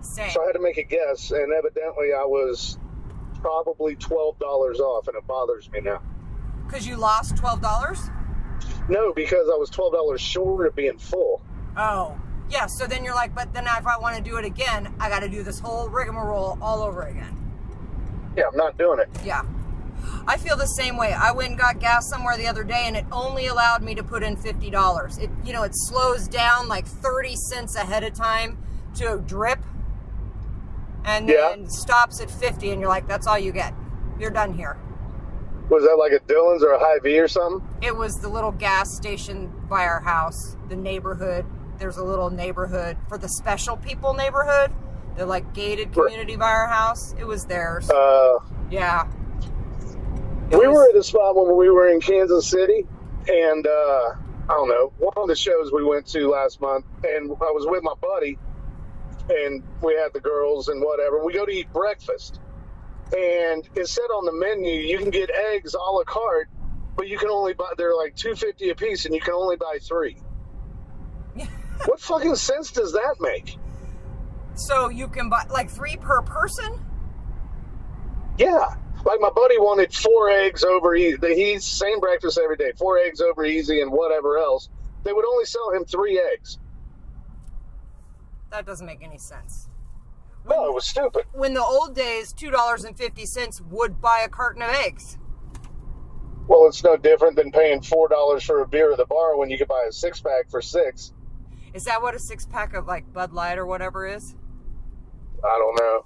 Same. 0.00 0.30
So 0.30 0.42
I 0.42 0.46
had 0.46 0.52
to 0.52 0.60
make 0.60 0.76
a 0.76 0.82
guess, 0.82 1.30
and 1.30 1.52
evidently 1.52 2.12
I 2.12 2.24
was 2.24 2.78
probably 3.40 3.96
twelve 3.96 4.38
dollars 4.38 4.80
off, 4.80 5.08
and 5.08 5.16
it 5.16 5.26
bothers 5.26 5.70
me 5.72 5.80
now. 5.80 6.02
Because 6.66 6.86
you 6.86 6.96
lost 6.96 7.36
$12? 7.36 8.10
No, 8.88 9.12
because 9.12 9.48
I 9.52 9.56
was 9.56 9.70
twelve 9.70 9.92
dollars 9.92 10.20
short 10.20 10.66
of 10.66 10.74
being 10.74 10.98
full. 10.98 11.42
Oh. 11.76 12.18
Yeah, 12.50 12.66
so 12.66 12.86
then 12.86 13.04
you're 13.04 13.14
like, 13.14 13.34
but 13.34 13.54
then 13.54 13.64
if 13.66 13.86
I 13.86 13.98
want 13.98 14.16
to 14.16 14.22
do 14.22 14.36
it 14.36 14.44
again, 14.44 14.94
I 15.00 15.08
got 15.08 15.20
to 15.20 15.28
do 15.28 15.42
this 15.42 15.58
whole 15.58 15.88
rigmarole 15.88 16.58
all 16.60 16.82
over 16.82 17.02
again. 17.02 17.34
Yeah, 18.36 18.44
I'm 18.50 18.56
not 18.56 18.76
doing 18.76 19.00
it. 19.00 19.08
Yeah. 19.24 19.42
I 20.26 20.36
feel 20.36 20.56
the 20.56 20.66
same 20.66 20.98
way. 20.98 21.12
I 21.12 21.32
went 21.32 21.50
and 21.50 21.58
got 21.58 21.80
gas 21.80 22.08
somewhere 22.08 22.36
the 22.36 22.46
other 22.46 22.62
day 22.62 22.84
and 22.86 22.96
it 22.96 23.06
only 23.10 23.46
allowed 23.46 23.82
me 23.82 23.94
to 23.94 24.02
put 24.02 24.22
in 24.22 24.36
$50. 24.36 25.22
It 25.22 25.30
you 25.44 25.52
know, 25.54 25.62
it 25.62 25.72
slows 25.74 26.28
down 26.28 26.68
like 26.68 26.86
30 26.86 27.34
cents 27.36 27.76
ahead 27.76 28.04
of 28.04 28.12
time 28.12 28.58
to 28.96 29.22
drip 29.26 29.58
and 31.04 31.28
Yeah. 31.28 31.50
then 31.50 31.68
stops 31.68 32.20
at 32.20 32.30
50 32.30 32.70
and 32.70 32.80
you're 32.80 32.88
like 32.90 33.06
that's 33.08 33.26
all 33.26 33.38
you 33.38 33.52
get. 33.52 33.74
You're 34.18 34.30
done 34.30 34.52
here. 34.54 34.76
Was 35.70 35.82
that 35.84 35.96
like 35.96 36.12
a 36.12 36.20
Dillon's 36.26 36.62
or 36.62 36.72
a 36.72 36.78
Hy-Vee 36.78 37.18
or 37.18 37.28
something? 37.28 37.66
It 37.82 37.96
was 37.96 38.16
the 38.16 38.28
little 38.28 38.52
gas 38.52 38.94
station 38.94 39.50
by 39.68 39.84
our 39.86 40.00
house, 40.00 40.56
the 40.68 40.76
neighborhood. 40.76 41.46
There's 41.78 41.96
a 41.96 42.04
little 42.04 42.30
neighborhood 42.30 42.96
for 43.08 43.16
the 43.18 43.28
special 43.28 43.76
people 43.76 44.14
neighborhood. 44.14 44.70
The 45.16 45.24
like 45.26 45.54
gated 45.54 45.92
community 45.92 46.36
by 46.36 46.50
our 46.50 46.66
house. 46.68 47.14
It 47.18 47.24
was 47.24 47.44
theirs. 47.46 47.88
Uh, 47.90 48.38
yeah. 48.70 49.06
It 50.50 50.58
we 50.58 50.66
was- 50.66 50.74
were 50.76 50.88
at 50.90 50.96
a 50.96 51.02
spot 51.02 51.34
when 51.36 51.56
we 51.56 51.70
were 51.70 51.88
in 51.88 52.00
Kansas 52.00 52.46
City, 52.46 52.86
and 53.28 53.66
uh, 53.66 53.70
I 54.48 54.52
don't 54.52 54.68
know, 54.68 54.92
one 54.98 55.14
of 55.16 55.28
the 55.28 55.36
shows 55.36 55.72
we 55.72 55.82
went 55.84 56.06
to 56.08 56.28
last 56.28 56.60
month, 56.60 56.84
and 57.04 57.30
I 57.30 57.50
was 57.50 57.66
with 57.66 57.82
my 57.82 57.94
buddy, 58.00 58.38
and 59.28 59.62
we 59.82 59.94
had 59.94 60.12
the 60.12 60.20
girls 60.20 60.68
and 60.68 60.82
whatever. 60.82 61.24
We 61.24 61.32
go 61.32 61.46
to 61.46 61.52
eat 61.52 61.72
breakfast, 61.72 62.40
and 63.16 63.66
it 63.74 63.88
said 63.88 64.02
on 64.02 64.24
the 64.24 64.32
menu 64.32 64.72
you 64.72 64.98
can 64.98 65.10
get 65.10 65.30
eggs 65.30 65.74
a 65.74 65.78
la 65.78 66.04
carte, 66.04 66.48
but 66.96 67.08
you 67.08 67.18
can 67.18 67.30
only 67.30 67.54
buy 67.54 67.72
they're 67.76 67.94
like 67.94 68.14
two 68.16 68.34
fifty 68.34 68.70
a 68.70 68.74
piece, 68.74 69.06
and 69.06 69.14
you 69.14 69.20
can 69.20 69.34
only 69.34 69.56
buy 69.56 69.78
three. 69.80 70.16
what 71.86 72.00
fucking 72.00 72.36
sense 72.36 72.70
does 72.70 72.92
that 72.92 73.16
make? 73.20 73.56
So 74.54 74.88
you 74.88 75.08
can 75.08 75.28
buy 75.28 75.44
like 75.50 75.70
three 75.70 75.96
per 75.96 76.22
person? 76.22 76.84
Yeah. 78.38 78.74
Like 79.04 79.20
my 79.20 79.30
buddy 79.30 79.58
wanted 79.58 79.92
four 79.92 80.30
eggs 80.30 80.64
over 80.64 80.94
easy. 80.94 81.18
He's 81.34 81.64
same 81.66 82.00
breakfast 82.00 82.38
every 82.42 82.56
day. 82.56 82.72
Four 82.78 82.98
eggs 82.98 83.20
over 83.20 83.44
easy 83.44 83.80
and 83.80 83.92
whatever 83.92 84.38
else. 84.38 84.68
They 85.02 85.12
would 85.12 85.26
only 85.26 85.44
sell 85.44 85.72
him 85.72 85.84
three 85.84 86.18
eggs. 86.18 86.58
That 88.54 88.66
doesn't 88.66 88.86
make 88.86 89.02
any 89.02 89.18
sense. 89.18 89.68
No, 90.48 90.66
it 90.66 90.72
was 90.72 90.84
stupid. 90.84 91.24
When 91.32 91.54
the 91.54 91.62
old 91.62 91.96
days, 91.96 92.32
two 92.32 92.52
dollars 92.52 92.84
and 92.84 92.96
fifty 92.96 93.26
cents 93.26 93.60
would 93.60 94.00
buy 94.00 94.22
a 94.24 94.28
carton 94.28 94.62
of 94.62 94.70
eggs. 94.70 95.18
Well, 96.46 96.68
it's 96.68 96.84
no 96.84 96.96
different 96.96 97.34
than 97.34 97.50
paying 97.50 97.82
four 97.82 98.06
dollars 98.06 98.44
for 98.44 98.60
a 98.60 98.68
beer 98.68 98.92
at 98.92 98.98
the 98.98 99.06
bar 99.06 99.36
when 99.36 99.50
you 99.50 99.58
could 99.58 99.66
buy 99.66 99.86
a 99.88 99.92
six 99.92 100.20
pack 100.20 100.48
for 100.48 100.62
six. 100.62 101.12
Is 101.72 101.82
that 101.86 102.00
what 102.00 102.14
a 102.14 102.18
six 102.20 102.46
pack 102.46 102.74
of 102.74 102.86
like 102.86 103.12
Bud 103.12 103.32
Light 103.32 103.58
or 103.58 103.66
whatever 103.66 104.06
is? 104.06 104.36
I 105.42 105.58
don't 105.58 105.76
know. 105.80 106.04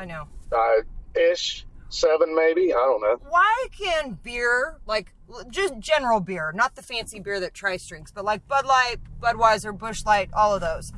I 0.00 0.04
know. 0.06 0.28
Uh, 0.50 1.20
ish 1.20 1.66
seven 1.90 2.34
maybe. 2.34 2.72
I 2.72 2.76
don't 2.76 3.02
know. 3.02 3.18
Why 3.28 3.66
can 3.78 4.18
beer, 4.22 4.78
like 4.86 5.12
just 5.50 5.78
general 5.78 6.20
beer, 6.20 6.52
not 6.54 6.74
the 6.74 6.82
fancy 6.82 7.20
beer 7.20 7.38
that 7.40 7.52
Trice 7.52 7.86
drinks, 7.86 8.10
but 8.10 8.24
like 8.24 8.48
Bud 8.48 8.64
Light, 8.64 8.96
Budweiser, 9.20 9.76
Busch 9.76 10.06
Light, 10.06 10.30
all 10.32 10.54
of 10.54 10.62
those, 10.62 10.90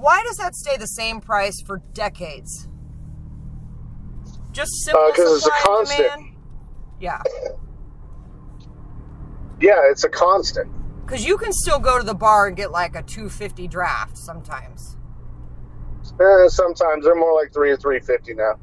why 0.00 0.22
does 0.22 0.36
that 0.36 0.54
stay 0.54 0.76
the 0.76 0.86
same 0.86 1.20
price 1.20 1.60
for 1.66 1.78
decades? 1.92 2.68
Just 4.52 4.70
simple 4.84 5.02
Uh, 5.04 5.12
'cause 5.12 5.36
it's 5.36 5.46
a 5.46 5.50
constant. 5.66 6.34
Yeah. 7.00 7.22
Yeah, 9.60 9.80
it's 9.90 10.04
a 10.04 10.08
constant. 10.08 10.70
Because 11.04 11.24
you 11.24 11.36
can 11.38 11.52
still 11.52 11.78
go 11.78 11.98
to 11.98 12.04
the 12.04 12.14
bar 12.14 12.46
and 12.48 12.56
get 12.56 12.70
like 12.70 12.94
a 12.94 13.02
250 13.02 13.66
draft 13.68 14.16
sometimes. 14.18 14.96
Eh, 16.20 16.48
sometimes 16.48 17.04
they're 17.04 17.14
more 17.14 17.34
like 17.34 17.52
three 17.52 17.70
or 17.70 17.76
three 17.76 18.00
fifty 18.00 18.34
now. 18.34 18.54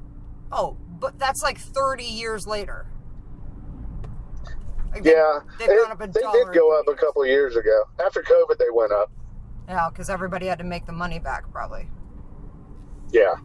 Oh, 0.51 0.77
but 0.99 1.17
that's 1.19 1.41
like 1.43 1.57
30 1.59 2.03
years 2.03 2.45
later. 2.47 2.87
Like, 4.93 5.05
Yeah, 5.05 5.39
They've 5.59 5.69
It- 5.69 5.89
up 5.91 5.99
a 6.01 6.07
they 6.07 6.21
did 6.21 6.53
go 6.53 6.77
up 6.79 6.87
a 6.87 6.93
couple 6.95 7.21
of 7.21 7.27
years 7.27 7.55
ago. 7.55 7.83
After 8.03 8.21
COVID, 8.21 8.57
they 8.57 8.69
went 8.71 8.91
up. 8.93 9.11
Yeah, 9.67 9.89
because 9.89 10.09
everybody 10.09 10.47
had 10.47 10.59
to 10.59 10.63
make 10.63 10.85
the 10.85 10.93
money 10.93 11.19
back, 11.19 11.51
probably. 11.51 11.89
Yeah. 13.11 13.35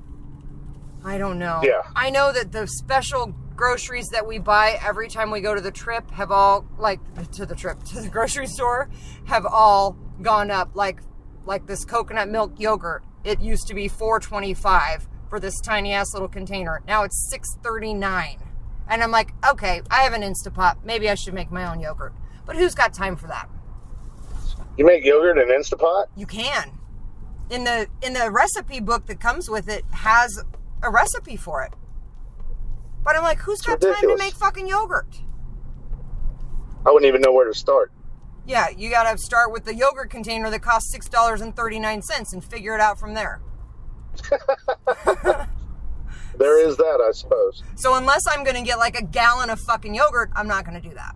I 1.04 1.18
don't 1.18 1.38
know. 1.38 1.60
Yeah. 1.62 1.82
I 1.96 2.10
know 2.10 2.32
that 2.32 2.52
the 2.52 2.66
special 2.66 3.34
groceries 3.56 4.08
that 4.08 4.26
we 4.26 4.38
buy 4.38 4.78
every 4.82 5.08
time 5.08 5.30
we 5.30 5.40
go 5.40 5.54
to 5.54 5.60
the 5.60 5.70
trip 5.70 6.10
have 6.10 6.30
all 6.30 6.66
like 6.78 6.98
to 7.32 7.44
the 7.44 7.54
trip 7.54 7.82
to 7.84 8.00
the 8.00 8.08
grocery 8.08 8.46
store 8.46 8.88
have 9.26 9.44
all 9.44 9.96
gone 10.22 10.50
up 10.50 10.70
like 10.74 11.00
like 11.44 11.66
this 11.66 11.84
coconut 11.84 12.28
milk 12.28 12.58
yogurt. 12.58 13.02
It 13.24 13.40
used 13.40 13.66
to 13.68 13.74
be 13.74 13.88
4.25 13.88 15.06
for 15.28 15.40
this 15.40 15.60
tiny 15.60 15.92
ass 15.92 16.12
little 16.12 16.28
container. 16.28 16.82
Now 16.86 17.02
it's 17.04 17.32
6.39. 17.32 18.38
And 18.88 19.02
I'm 19.02 19.10
like, 19.10 19.32
"Okay, 19.48 19.82
I 19.90 20.02
have 20.02 20.12
an 20.14 20.22
Instapot. 20.22 20.76
Maybe 20.84 21.08
I 21.08 21.14
should 21.14 21.32
make 21.32 21.50
my 21.52 21.70
own 21.70 21.80
yogurt." 21.80 22.12
But 22.44 22.56
who's 22.56 22.74
got 22.74 22.92
time 22.92 23.14
for 23.14 23.28
that? 23.28 23.48
You 24.76 24.84
make 24.84 25.04
yogurt 25.04 25.38
in 25.38 25.48
Instapot? 25.48 26.06
You 26.16 26.26
can. 26.26 26.78
In 27.50 27.64
the 27.64 27.88
in 28.02 28.12
the 28.12 28.30
recipe 28.30 28.80
book 28.80 29.06
that 29.06 29.20
comes 29.20 29.50
with 29.50 29.68
it 29.68 29.84
has 29.92 30.42
a 30.82 30.90
recipe 30.90 31.36
for 31.36 31.62
it. 31.62 31.74
But 33.02 33.16
I'm 33.16 33.22
like, 33.22 33.38
who's 33.38 33.60
got 33.60 33.80
time 33.80 33.94
to 34.00 34.16
make 34.16 34.34
fucking 34.34 34.68
yogurt? 34.68 35.20
I 36.86 36.90
wouldn't 36.90 37.08
even 37.08 37.20
know 37.20 37.32
where 37.32 37.46
to 37.46 37.54
start. 37.54 37.92
Yeah, 38.46 38.68
you 38.70 38.88
gotta 38.90 39.18
start 39.18 39.52
with 39.52 39.64
the 39.64 39.74
yogurt 39.74 40.10
container 40.10 40.48
that 40.50 40.62
costs 40.62 40.92
six 40.92 41.08
dollars 41.08 41.40
and 41.40 41.54
thirty 41.54 41.78
nine 41.78 42.02
cents 42.02 42.32
and 42.32 42.42
figure 42.42 42.74
it 42.74 42.80
out 42.80 42.98
from 42.98 43.14
there. 43.14 43.40
There 46.40 46.66
is 46.66 46.78
that, 46.78 47.04
I 47.06 47.12
suppose. 47.12 47.62
So 47.74 47.96
unless 47.96 48.26
I'm 48.26 48.44
gonna 48.44 48.62
get 48.62 48.78
like 48.78 48.98
a 48.98 49.04
gallon 49.04 49.50
of 49.50 49.60
fucking 49.60 49.94
yogurt, 49.94 50.30
I'm 50.34 50.48
not 50.48 50.64
gonna 50.64 50.80
do 50.80 50.94
that. 50.94 51.14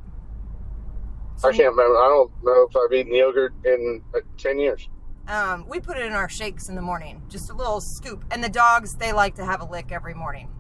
I 1.43 1.53
can't 1.53 1.75
remember. 1.75 1.97
I 1.97 2.09
don't 2.09 2.31
know 2.43 2.69
if 2.69 2.77
I've 2.77 2.93
eaten 2.93 3.15
yogurt 3.15 3.55
in 3.65 4.03
uh, 4.15 4.21
10 4.39 4.59
years. 4.59 4.89
Um, 5.27 5.67
we 5.69 5.81
put 5.81 5.97
it 5.97 6.05
in 6.05 6.13
our 6.13 6.29
shakes 6.29 6.69
in 6.69 6.75
the 6.75 6.83
morning, 6.83 7.23
just 7.29 7.51
a 7.51 7.55
little 7.55 7.81
scoop. 7.81 8.25
And 8.31 8.45
the 8.45 8.49
dogs, 8.49 8.95
they 8.95 9.13
like 9.13 9.35
to 9.37 9.45
have 9.45 9.61
a 9.61 9.65
lick 9.65 9.91
every 9.91 10.15
morning. 10.15 10.51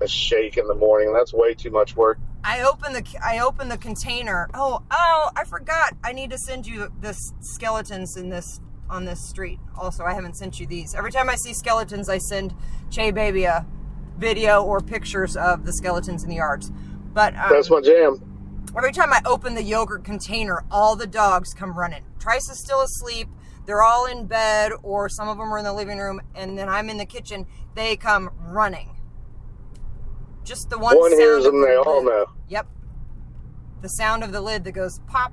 A 0.00 0.08
shake 0.08 0.56
in 0.56 0.66
the 0.66 0.74
morning. 0.74 1.12
That's 1.12 1.32
way 1.32 1.54
too 1.54 1.70
much 1.70 1.96
work. 1.96 2.18
I 2.44 2.62
open 2.62 2.92
the 2.92 3.04
I 3.24 3.38
open 3.38 3.68
the 3.68 3.78
container. 3.78 4.50
Oh, 4.52 4.82
oh, 4.90 5.30
I 5.36 5.44
forgot. 5.44 5.94
I 6.02 6.12
need 6.12 6.30
to 6.30 6.38
send 6.38 6.66
you 6.66 6.92
the 7.00 7.12
skeletons 7.40 8.16
in 8.16 8.28
this 8.28 8.60
on 8.90 9.04
this 9.04 9.20
street. 9.28 9.60
Also, 9.76 10.04
I 10.04 10.12
haven't 10.12 10.36
sent 10.36 10.58
you 10.58 10.66
these. 10.66 10.94
Every 10.94 11.12
time 11.12 11.30
I 11.30 11.36
see 11.36 11.54
skeletons, 11.54 12.08
I 12.08 12.18
send 12.18 12.52
ChaBaby 12.90 13.48
a 13.48 13.64
video 14.18 14.62
or 14.64 14.80
pictures 14.80 15.36
of 15.36 15.64
the 15.64 15.72
skeletons 15.72 16.24
in 16.24 16.30
the 16.30 16.36
yards. 16.36 16.72
But 17.14 17.36
um, 17.36 17.50
That's 17.50 17.70
my 17.70 17.80
jam. 17.80 18.31
Every 18.76 18.92
time 18.92 19.12
I 19.12 19.20
open 19.24 19.54
the 19.54 19.62
yogurt 19.62 20.04
container, 20.04 20.64
all 20.70 20.96
the 20.96 21.06
dogs 21.06 21.52
come 21.54 21.78
running. 21.78 22.04
Trice 22.18 22.48
is 22.50 22.58
still 22.58 22.80
asleep. 22.80 23.28
They're 23.66 23.82
all 23.82 24.06
in 24.06 24.26
bed, 24.26 24.72
or 24.82 25.08
some 25.08 25.28
of 25.28 25.38
them 25.38 25.52
are 25.52 25.58
in 25.58 25.64
the 25.64 25.72
living 25.72 25.98
room, 25.98 26.20
and 26.34 26.58
then 26.58 26.68
I'm 26.68 26.88
in 26.90 26.98
the 26.98 27.06
kitchen. 27.06 27.46
They 27.74 27.96
come 27.96 28.30
running. 28.38 28.96
Just 30.44 30.68
the 30.70 30.78
one, 30.78 30.96
One 30.98 31.10
sound 31.10 31.20
hears 31.20 31.44
them, 31.44 31.60
the 31.60 31.66
they 31.66 31.76
all 31.76 32.02
know. 32.02 32.26
Yep. 32.48 32.66
The 33.82 33.88
sound 33.88 34.24
of 34.24 34.32
the 34.32 34.40
lid 34.40 34.64
that 34.64 34.72
goes 34.72 34.98
pop. 35.06 35.32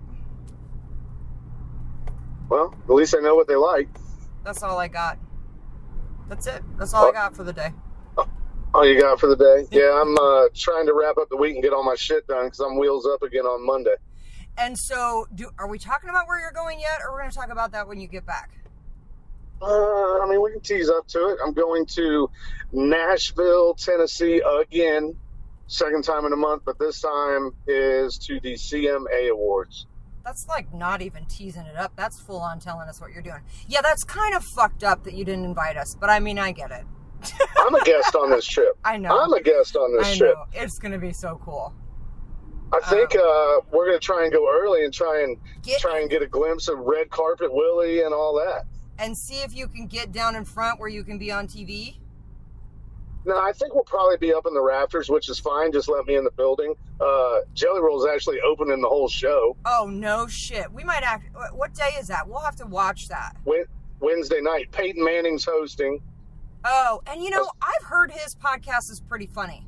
Well, 2.49 2.75
at 2.83 2.89
least 2.93 3.15
I 3.15 3.19
know 3.19 3.35
what 3.35 3.47
they 3.47 3.55
like. 3.55 3.89
That's 4.43 4.61
all 4.63 4.77
I 4.77 4.87
got. 4.87 5.17
That's 6.27 6.45
it. 6.47 6.63
That's 6.77 6.93
all 6.93 7.05
I 7.05 7.09
Oh. 7.09 7.13
got 7.13 7.35
for 7.35 7.43
the 7.43 7.53
day. 7.53 7.73
All 8.71 8.85
you 8.85 9.01
got 9.01 9.19
for 9.19 9.27
the 9.27 9.35
day? 9.35 9.67
Yeah, 9.71 9.99
I'm 9.99 10.15
uh, 10.15 10.49
trying 10.55 10.85
to 10.85 10.93
wrap 10.93 11.17
up 11.17 11.27
the 11.29 11.37
week 11.37 11.55
and 11.55 11.63
get 11.63 11.73
all 11.73 11.83
my 11.83 11.95
shit 11.95 12.27
done 12.27 12.45
because 12.45 12.59
I'm 12.59 12.77
wheels 12.77 13.07
up 13.07 13.23
again 13.23 13.45
on 13.45 13.65
Monday. 13.65 13.95
And 14.59 14.77
so, 14.77 15.27
do 15.33 15.49
are 15.57 15.67
we 15.67 15.79
talking 15.79 16.09
about 16.09 16.27
where 16.27 16.39
you're 16.39 16.51
going 16.51 16.79
yet, 16.79 16.99
or 17.03 17.13
we're 17.13 17.21
going 17.21 17.31
to 17.31 17.35
talk 17.35 17.49
about 17.49 17.71
that 17.71 17.87
when 17.87 17.99
you 17.99 18.07
get 18.07 18.27
back? 18.27 18.51
Uh, 19.61 20.19
I 20.19 20.27
mean, 20.29 20.41
we 20.41 20.51
can 20.51 20.61
tease 20.61 20.89
up 20.89 21.07
to 21.07 21.29
it. 21.29 21.39
I'm 21.43 21.53
going 21.53 21.87
to 21.87 22.29
Nashville, 22.71 23.73
Tennessee 23.73 24.41
again, 24.61 25.15
second 25.67 26.03
time 26.03 26.25
in 26.25 26.33
a 26.33 26.37
month, 26.37 26.61
but 26.63 26.77
this 26.77 27.01
time 27.01 27.51
is 27.65 28.19
to 28.19 28.39
the 28.39 28.53
CMA 28.53 29.31
Awards. 29.31 29.87
That's 30.23 30.47
like 30.47 30.71
not 30.75 31.01
even 31.01 31.25
teasing 31.25 31.65
it 31.65 31.75
up. 31.75 31.93
That's 31.95 32.21
full 32.21 32.39
on 32.39 32.59
telling 32.59 32.87
us 32.87 33.01
what 33.01 33.11
you're 33.11 33.23
doing. 33.23 33.41
Yeah, 33.67 33.81
that's 33.81 34.03
kind 34.03 34.35
of 34.35 34.43
fucked 34.55 34.83
up 34.83 35.05
that 35.05 35.15
you 35.15 35.25
didn't 35.25 35.45
invite 35.45 35.75
us, 35.75 35.95
but 35.99 36.11
I 36.11 36.19
mean, 36.19 36.37
I 36.37 36.51
get 36.51 36.69
it. 36.69 36.85
I'm 37.59 37.75
a 37.75 37.83
guest 37.83 38.15
on 38.15 38.29
this 38.29 38.45
trip. 38.45 38.77
I 38.85 38.97
know. 38.97 39.17
I'm 39.17 39.33
a 39.33 39.41
guest 39.41 39.75
on 39.75 39.95
this 39.97 40.07
I 40.07 40.17
trip. 40.17 40.33
know. 40.35 40.45
It's 40.53 40.79
going 40.79 40.91
to 40.93 40.97
be 40.99 41.11
so 41.13 41.39
cool. 41.43 41.73
I 42.71 42.79
think 42.81 43.15
uh, 43.15 43.61
we're 43.71 43.87
going 43.87 43.99
to 43.99 44.05
try 44.05 44.23
and 44.23 44.31
go 44.31 44.47
early 44.51 44.85
and 44.85 44.93
try 44.93 45.23
and 45.23 45.37
Get 45.63 45.79
try 45.79 45.99
and 46.01 46.09
get 46.09 46.21
a 46.21 46.27
glimpse 46.27 46.67
of 46.67 46.77
Red 46.79 47.09
Carpet 47.09 47.51
Willie 47.51 48.01
and 48.03 48.13
all 48.13 48.35
that. 48.45 48.65
and 48.99 49.17
see 49.17 49.41
if 49.41 49.55
you 49.55 49.67
can 49.67 49.87
get 49.87 50.11
down 50.11 50.35
in 50.35 50.45
front 50.45 50.79
where 50.79 50.89
you 50.89 51.03
can 51.03 51.17
be 51.17 51.31
on 51.31 51.47
TV. 51.47 51.97
No, 53.25 53.37
I 53.37 53.51
think 53.53 53.73
we'll 53.73 53.83
probably 53.83 54.17
be 54.17 54.33
up 54.33 54.45
in 54.47 54.53
the 54.53 54.61
rafters, 54.61 55.09
which 55.09 55.29
is 55.29 55.39
fine. 55.39 55.71
Just 55.71 55.89
let 55.89 56.05
me 56.05 56.15
in 56.15 56.23
the 56.23 56.31
building. 56.31 56.73
Uh, 57.01 57.39
Jelly 57.53 57.81
Roll's 57.81 58.05
actually 58.07 58.39
opening 58.41 58.81
the 58.81 58.87
whole 58.87 59.09
show 59.09 59.57
Oh 59.65 59.89
no 59.91 60.27
shit. 60.27 60.71
We 60.71 60.83
might 60.83 61.03
act. 61.03 61.29
What 61.53 61.73
day 61.73 61.89
is 61.99 62.07
that? 62.07 62.27
We'll 62.27 62.39
have 62.39 62.55
to 62.57 62.65
watch 62.67 63.07
that. 63.09 63.35
Wednesday 63.99 64.41
night. 64.41 64.71
Peyton 64.71 65.03
Manning's 65.03 65.43
hosting. 65.43 66.01
Oh, 66.63 67.01
and 67.07 67.21
you 67.21 67.29
know, 67.29 67.49
I've 67.61 67.85
heard 67.85 68.11
his 68.11 68.35
podcast 68.35 68.91
is 68.91 68.99
pretty 68.99 69.27
funny. 69.27 69.65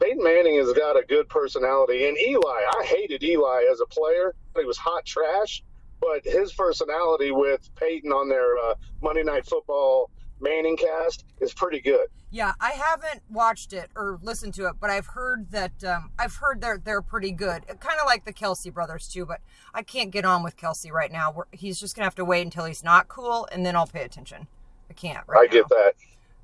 Peyton 0.00 0.22
Manning 0.22 0.56
has 0.56 0.72
got 0.72 0.98
a 0.98 1.02
good 1.06 1.28
personality, 1.28 2.06
and 2.06 2.18
Eli. 2.18 2.60
I 2.78 2.84
hated 2.84 3.22
Eli 3.22 3.64
as 3.70 3.80
a 3.80 3.86
player. 3.86 4.34
He 4.58 4.64
was 4.64 4.76
hot 4.76 5.06
trash, 5.06 5.62
but 6.00 6.24
his 6.24 6.52
personality 6.52 7.30
with 7.30 7.68
Peyton 7.76 8.12
on 8.12 8.28
their 8.28 8.58
uh, 8.58 8.74
Monday 9.02 9.22
Night 9.22 9.46
Football 9.46 10.10
ManningCast 10.40 11.24
is 11.40 11.54
pretty 11.54 11.80
good. 11.80 12.08
Yeah, 12.30 12.52
I 12.60 12.72
haven't 12.72 13.22
watched 13.30 13.72
it 13.72 13.90
or 13.94 14.18
listened 14.20 14.52
to 14.54 14.66
it, 14.66 14.74
but 14.80 14.90
I've 14.90 15.06
heard 15.06 15.50
that 15.52 15.82
um, 15.84 16.10
I've 16.18 16.36
heard 16.36 16.60
they're 16.60 16.78
they're 16.78 17.00
pretty 17.00 17.32
good. 17.32 17.66
Kind 17.80 18.00
of 18.00 18.06
like 18.06 18.24
the 18.24 18.32
Kelce 18.32 18.72
brothers 18.72 19.08
too, 19.08 19.24
but 19.24 19.40
I 19.72 19.82
can't 19.82 20.10
get 20.10 20.24
on 20.24 20.42
with 20.42 20.56
Kelce 20.56 20.92
right 20.92 21.10
now. 21.10 21.32
We're, 21.32 21.44
he's 21.52 21.80
just 21.80 21.96
gonna 21.96 22.04
have 22.04 22.16
to 22.16 22.24
wait 22.24 22.42
until 22.42 22.66
he's 22.66 22.84
not 22.84 23.08
cool, 23.08 23.48
and 23.50 23.64
then 23.64 23.76
I'll 23.76 23.86
pay 23.86 24.02
attention. 24.02 24.48
I 24.90 24.94
can't 24.94 25.24
right 25.26 25.48
I 25.48 25.52
get 25.52 25.64
now. 25.70 25.76
that. 25.76 25.92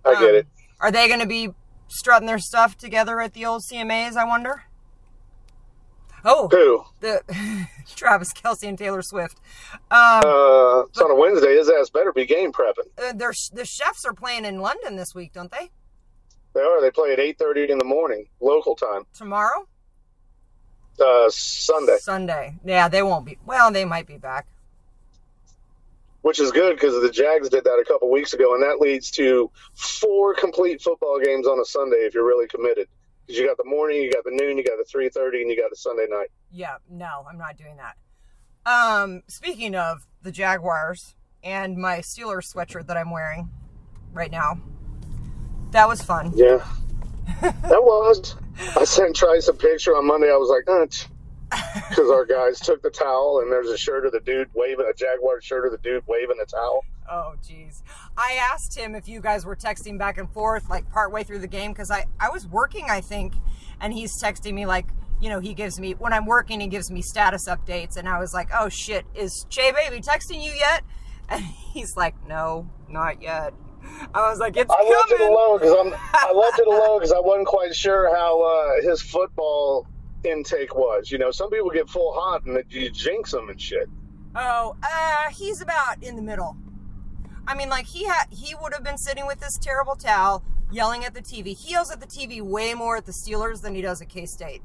I 0.04 0.12
get 0.20 0.30
Um, 0.30 0.34
it. 0.36 0.46
Are 0.80 0.90
they 0.90 1.08
gonna 1.08 1.26
be 1.26 1.50
strutting 1.88 2.26
their 2.26 2.38
stuff 2.38 2.76
together 2.76 3.20
at 3.20 3.34
the 3.34 3.44
old 3.46 3.62
CMAs? 3.62 4.16
I 4.16 4.24
wonder. 4.24 4.64
Oh, 6.24 6.48
Who? 6.52 6.84
the 7.00 7.20
Travis 7.96 8.32
Kelce 8.32 8.68
and 8.68 8.78
Taylor 8.78 9.02
Swift. 9.02 9.38
Um, 9.90 10.22
Uh, 10.24 10.80
it's 10.82 11.00
on 11.00 11.10
a 11.10 11.14
Wednesday. 11.16 11.56
His 11.56 11.68
ass 11.68 11.90
better 11.90 12.12
be 12.12 12.24
game 12.26 12.52
prepping. 12.52 12.86
uh, 12.96 13.12
their 13.12 13.32
the 13.52 13.64
chefs 13.64 14.04
are 14.04 14.12
playing 14.14 14.44
in 14.44 14.60
London 14.60 14.94
this 14.96 15.14
week, 15.14 15.32
don't 15.32 15.50
they? 15.50 15.70
They 16.54 16.60
are. 16.60 16.80
They 16.80 16.90
play 16.92 17.12
at 17.12 17.18
eight 17.18 17.38
thirty 17.38 17.68
in 17.70 17.78
the 17.78 17.84
morning, 17.84 18.26
local 18.40 18.76
time. 18.76 19.04
Tomorrow, 19.14 19.66
Uh, 21.00 21.28
Sunday, 21.30 21.96
Sunday. 21.98 22.54
Yeah, 22.64 22.86
they 22.88 23.02
won't 23.02 23.24
be. 23.26 23.38
Well, 23.44 23.72
they 23.72 23.84
might 23.84 24.06
be 24.06 24.18
back. 24.18 24.46
Which 26.22 26.40
is 26.40 26.50
good 26.50 26.74
because 26.74 27.00
the 27.00 27.10
Jags 27.10 27.48
did 27.48 27.64
that 27.64 27.78
a 27.78 27.84
couple 27.84 28.10
weeks 28.10 28.32
ago, 28.32 28.54
and 28.54 28.62
that 28.62 28.80
leads 28.80 29.10
to 29.12 29.50
four 29.74 30.34
complete 30.34 30.80
football 30.80 31.20
games 31.22 31.46
on 31.46 31.60
a 31.60 31.64
Sunday 31.64 31.98
if 31.98 32.14
you're 32.14 32.26
really 32.26 32.48
committed. 32.48 32.88
Because 33.26 33.38
you 33.38 33.46
got 33.46 33.56
the 33.56 33.64
morning, 33.64 34.02
you 34.02 34.12
got 34.12 34.24
the 34.24 34.30
noon, 34.30 34.56
you 34.56 34.64
got 34.64 34.78
the 34.78 34.84
three 34.84 35.08
thirty, 35.08 35.42
and 35.42 35.50
you 35.50 35.60
got 35.60 35.70
the 35.70 35.76
Sunday 35.76 36.06
night. 36.08 36.28
Yeah, 36.50 36.76
no, 36.90 37.24
I'm 37.28 37.38
not 37.38 37.56
doing 37.56 37.76
that. 37.76 37.96
Um, 38.64 39.22
speaking 39.26 39.74
of 39.74 40.06
the 40.22 40.32
Jaguars 40.32 41.14
and 41.42 41.76
my 41.76 41.98
Steelers 41.98 42.52
sweatshirt 42.52 42.86
that 42.86 42.96
I'm 42.96 43.10
wearing 43.10 43.50
right 44.12 44.30
now, 44.30 44.60
that 45.72 45.88
was 45.88 46.02
fun. 46.02 46.32
Yeah, 46.34 46.64
that 47.40 47.82
was. 47.82 48.36
I 48.76 48.84
sent 48.84 49.16
Trice 49.16 49.48
a 49.48 49.54
picture 49.54 49.96
on 49.96 50.06
Monday. 50.06 50.30
I 50.30 50.36
was 50.36 50.48
like, 50.48 50.66
because 51.88 52.10
our 52.10 52.24
guys 52.24 52.60
took 52.60 52.82
the 52.82 52.90
towel, 52.90 53.40
and 53.42 53.50
there's 53.52 53.68
a 53.68 53.76
shirt 53.78 54.06
of 54.06 54.12
the 54.12 54.20
dude 54.20 54.48
waving 54.54 54.86
a 54.88 54.94
Jaguar 54.94 55.40
shirt 55.40 55.66
of 55.66 55.72
the 55.72 55.78
dude 55.78 56.02
waving 56.06 56.38
a 56.42 56.46
towel. 56.46 56.84
Oh, 57.10 57.34
jeez. 57.42 57.82
I 58.16 58.38
asked 58.52 58.76
him 58.76 58.94
if 58.94 59.08
you 59.08 59.20
guys 59.20 59.44
were 59.44 59.56
texting 59.56 59.98
back 59.98 60.18
and 60.18 60.30
forth 60.32 60.70
like 60.70 60.88
partway 60.90 61.24
through 61.24 61.40
the 61.40 61.48
game 61.48 61.72
because 61.72 61.90
I, 61.90 62.06
I 62.20 62.30
was 62.30 62.46
working, 62.46 62.86
I 62.88 63.00
think, 63.00 63.34
and 63.80 63.92
he's 63.92 64.22
texting 64.22 64.54
me 64.54 64.66
like, 64.66 64.86
you 65.20 65.28
know, 65.28 65.40
he 65.40 65.52
gives 65.54 65.78
me, 65.78 65.92
when 65.92 66.12
I'm 66.12 66.26
working, 66.26 66.60
he 66.60 66.68
gives 66.68 66.90
me 66.90 67.02
status 67.02 67.48
updates. 67.48 67.96
And 67.96 68.08
I 68.08 68.18
was 68.18 68.32
like, 68.32 68.48
oh 68.54 68.68
shit, 68.68 69.04
is 69.14 69.46
ChaBaby 69.50 70.04
texting 70.04 70.42
you 70.42 70.52
yet? 70.52 70.82
And 71.28 71.44
he's 71.44 71.96
like, 71.96 72.14
no, 72.26 72.68
not 72.88 73.20
yet. 73.22 73.52
I 74.14 74.30
was 74.30 74.38
like, 74.38 74.56
it's 74.56 74.70
I 74.70 74.82
left 74.82 75.10
it 75.10 75.18
coming. 75.18 75.32
alone 75.32 75.58
because 75.58 75.76
I'm. 75.78 75.94
I 76.14 76.32
left 76.32 76.58
it 76.58 76.66
alone 76.68 76.98
because 76.98 77.12
I 77.12 77.18
wasn't 77.18 77.46
quite 77.48 77.74
sure 77.74 78.14
how 78.14 78.40
uh, 78.42 78.82
his 78.82 79.02
football 79.02 79.86
intake 80.24 80.74
was. 80.74 81.10
You 81.10 81.18
know, 81.18 81.30
some 81.30 81.50
people 81.50 81.70
get 81.70 81.88
full 81.88 82.12
hot 82.12 82.44
and 82.44 82.62
you 82.70 82.90
jinx 82.90 83.30
them 83.32 83.48
and 83.48 83.60
shit. 83.60 83.88
Oh, 84.34 84.76
uh, 84.82 85.30
he's 85.30 85.60
about 85.60 86.02
in 86.02 86.16
the 86.16 86.22
middle. 86.22 86.56
I 87.46 87.54
mean, 87.54 87.68
like 87.68 87.86
he 87.86 88.04
had, 88.04 88.26
he 88.30 88.54
would 88.60 88.72
have 88.72 88.84
been 88.84 88.98
sitting 88.98 89.26
with 89.26 89.40
this 89.40 89.58
terrible 89.60 89.96
towel, 89.96 90.44
yelling 90.70 91.04
at 91.04 91.12
the 91.12 91.20
TV. 91.20 91.56
He 91.58 91.72
yells 91.72 91.90
at 91.90 92.00
the 92.00 92.06
TV 92.06 92.40
way 92.40 92.72
more 92.74 92.96
at 92.96 93.04
the 93.06 93.12
Steelers 93.12 93.60
than 93.62 93.74
he 93.74 93.82
does 93.82 94.00
at 94.00 94.08
K 94.08 94.26
State. 94.26 94.62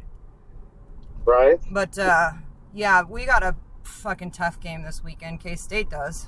Right? 1.26 1.60
But 1.72 1.98
uh, 1.98 2.32
yeah, 2.74 3.04
we 3.04 3.26
got 3.26 3.44
a 3.44 3.56
fucking 3.84 4.32
tough 4.32 4.60
game 4.60 4.84
this 4.84 5.04
weekend. 5.04 5.40
K 5.42 5.56
State 5.56 5.90
does. 5.90 6.28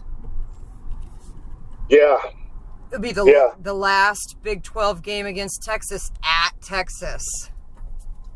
Yeah. 1.90 2.18
It'll 2.92 3.02
be 3.02 3.12
the 3.12 3.26
Yeah. 3.26 3.54
the 3.62 3.74
last 3.74 4.38
Big 4.42 4.64
Twelve 4.64 5.02
game 5.04 5.26
against 5.26 5.62
Texas 5.64 6.12
at 6.24 6.60
Texas. 6.62 7.24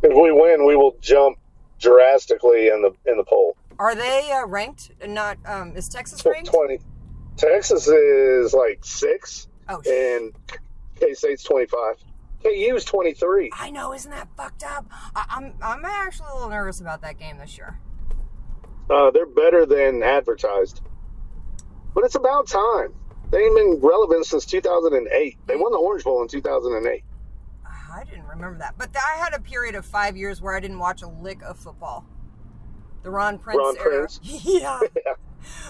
If 0.03 0.13
we 0.13 0.31
win, 0.31 0.65
we 0.65 0.75
will 0.75 0.97
jump 1.01 1.37
drastically 1.79 2.67
in 2.67 2.81
the 2.81 2.91
in 3.09 3.17
the 3.17 3.23
poll. 3.23 3.55
Are 3.79 3.95
they 3.95 4.31
uh, 4.31 4.45
ranked? 4.47 4.91
Not 5.07 5.37
um, 5.45 5.75
is 5.75 5.89
Texas 5.89 6.23
ranked? 6.25 6.49
Twenty. 6.49 6.79
Texas 7.37 7.87
is 7.87 8.53
like 8.53 8.79
six, 8.83 9.47
Oh, 9.67 9.81
and 9.89 10.33
K 10.99 11.13
State's 11.13 11.43
twenty 11.43 11.65
five. 11.65 11.95
KU's 12.43 12.83
twenty 12.85 13.13
three. 13.13 13.49
I 13.57 13.71
know, 13.71 13.93
isn't 13.93 14.11
that 14.11 14.27
fucked 14.37 14.63
up? 14.63 14.85
I, 15.15 15.25
I'm 15.29 15.53
I'm 15.61 15.85
actually 15.85 16.27
a 16.31 16.33
little 16.35 16.49
nervous 16.49 16.81
about 16.81 17.01
that 17.01 17.17
game 17.17 17.37
this 17.37 17.57
year. 17.57 17.79
Uh, 18.89 19.09
they're 19.11 19.25
better 19.25 19.65
than 19.65 20.03
advertised, 20.03 20.81
but 21.95 22.03
it's 22.03 22.15
about 22.15 22.47
time. 22.47 22.93
They 23.31 23.39
ain't 23.45 23.55
been 23.55 23.79
relevant 23.81 24.25
since 24.25 24.45
two 24.45 24.61
thousand 24.61 24.93
and 24.93 25.07
eight. 25.07 25.37
They 25.47 25.55
won 25.55 25.71
the 25.71 25.77
Orange 25.79 26.03
Bowl 26.03 26.21
in 26.21 26.27
two 26.27 26.41
thousand 26.41 26.75
and 26.75 26.85
eight. 26.85 27.03
I 27.93 28.03
didn't 28.03 28.25
remember 28.25 28.57
that, 28.59 28.75
but 28.77 28.89
I 28.95 29.17
had 29.17 29.33
a 29.33 29.39
period 29.39 29.75
of 29.75 29.85
five 29.85 30.17
years 30.17 30.41
where 30.41 30.55
I 30.55 30.59
didn't 30.59 30.79
watch 30.79 31.01
a 31.01 31.07
lick 31.07 31.41
of 31.43 31.57
football. 31.59 32.05
The 33.03 33.11
Ron 33.11 33.37
Prince 33.37 33.59
Ron 33.59 33.75
era. 33.77 33.99
Prince? 33.99 34.19
yeah. 34.23 34.79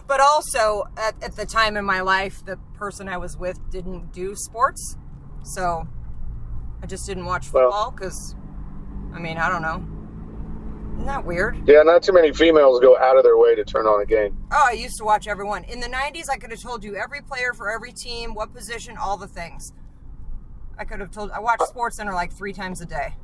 But 0.07 0.21
also, 0.21 0.83
at, 0.97 1.21
at 1.23 1.35
the 1.35 1.45
time 1.45 1.77
in 1.77 1.85
my 1.85 2.01
life, 2.01 2.45
the 2.45 2.57
person 2.75 3.09
I 3.09 3.17
was 3.17 3.35
with 3.37 3.59
didn't 3.71 4.13
do 4.13 4.35
sports. 4.35 4.97
So 5.43 5.87
I 6.81 6.85
just 6.85 7.05
didn't 7.05 7.25
watch 7.25 7.47
football 7.47 7.91
because, 7.91 8.35
I 9.13 9.19
mean, 9.19 9.37
I 9.37 9.49
don't 9.49 9.61
know. 9.61 9.83
Isn't 10.93 11.07
that 11.07 11.25
weird? 11.25 11.67
Yeah, 11.67 11.81
not 11.81 12.03
too 12.03 12.13
many 12.13 12.31
females 12.31 12.79
go 12.79 12.97
out 12.97 13.17
of 13.17 13.23
their 13.23 13.37
way 13.37 13.55
to 13.55 13.65
turn 13.65 13.87
on 13.87 14.01
a 14.01 14.05
game. 14.05 14.37
Oh, 14.51 14.65
I 14.67 14.73
used 14.73 14.97
to 14.99 15.03
watch 15.03 15.27
everyone. 15.27 15.63
In 15.63 15.79
the 15.79 15.87
90s, 15.87 16.29
I 16.29 16.37
could 16.37 16.51
have 16.51 16.61
told 16.61 16.83
you 16.83 16.95
every 16.95 17.21
player 17.21 17.53
for 17.53 17.71
every 17.71 17.91
team, 17.91 18.35
what 18.35 18.53
position, 18.53 18.95
all 18.95 19.17
the 19.17 19.27
things. 19.27 19.73
I 20.77 20.85
could 20.85 20.99
have 20.99 21.11
told. 21.11 21.31
I 21.31 21.39
watched 21.39 21.61
SportsCenter 21.61 22.13
like 22.13 22.31
three 22.31 22.53
times 22.53 22.81
a 22.81 22.85
day. 22.85 23.15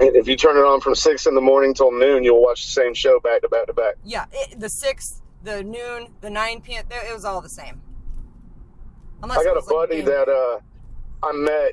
if 0.00 0.26
you 0.26 0.36
turn 0.36 0.56
it 0.56 0.64
on 0.64 0.80
from 0.80 0.94
six 0.94 1.26
in 1.26 1.34
the 1.34 1.40
morning 1.40 1.74
till 1.74 1.92
noon, 1.92 2.24
you'll 2.24 2.42
watch 2.42 2.64
the 2.64 2.72
same 2.72 2.94
show 2.94 3.20
back 3.20 3.42
to 3.42 3.48
back 3.48 3.66
to 3.66 3.72
back. 3.72 3.94
Yeah, 4.04 4.26
it, 4.32 4.58
the 4.58 4.68
six, 4.68 5.22
the 5.42 5.62
noon, 5.62 6.08
the 6.20 6.30
nine 6.30 6.60
p.m. 6.60 6.84
It 6.90 7.14
was 7.14 7.24
all 7.24 7.40
the 7.40 7.48
same. 7.48 7.80
Unless 9.22 9.38
I 9.38 9.44
got 9.44 9.56
a 9.56 9.62
buddy 9.68 9.96
like 9.96 10.06
that 10.06 10.28
uh, 10.28 11.26
I 11.26 11.32
met, 11.32 11.72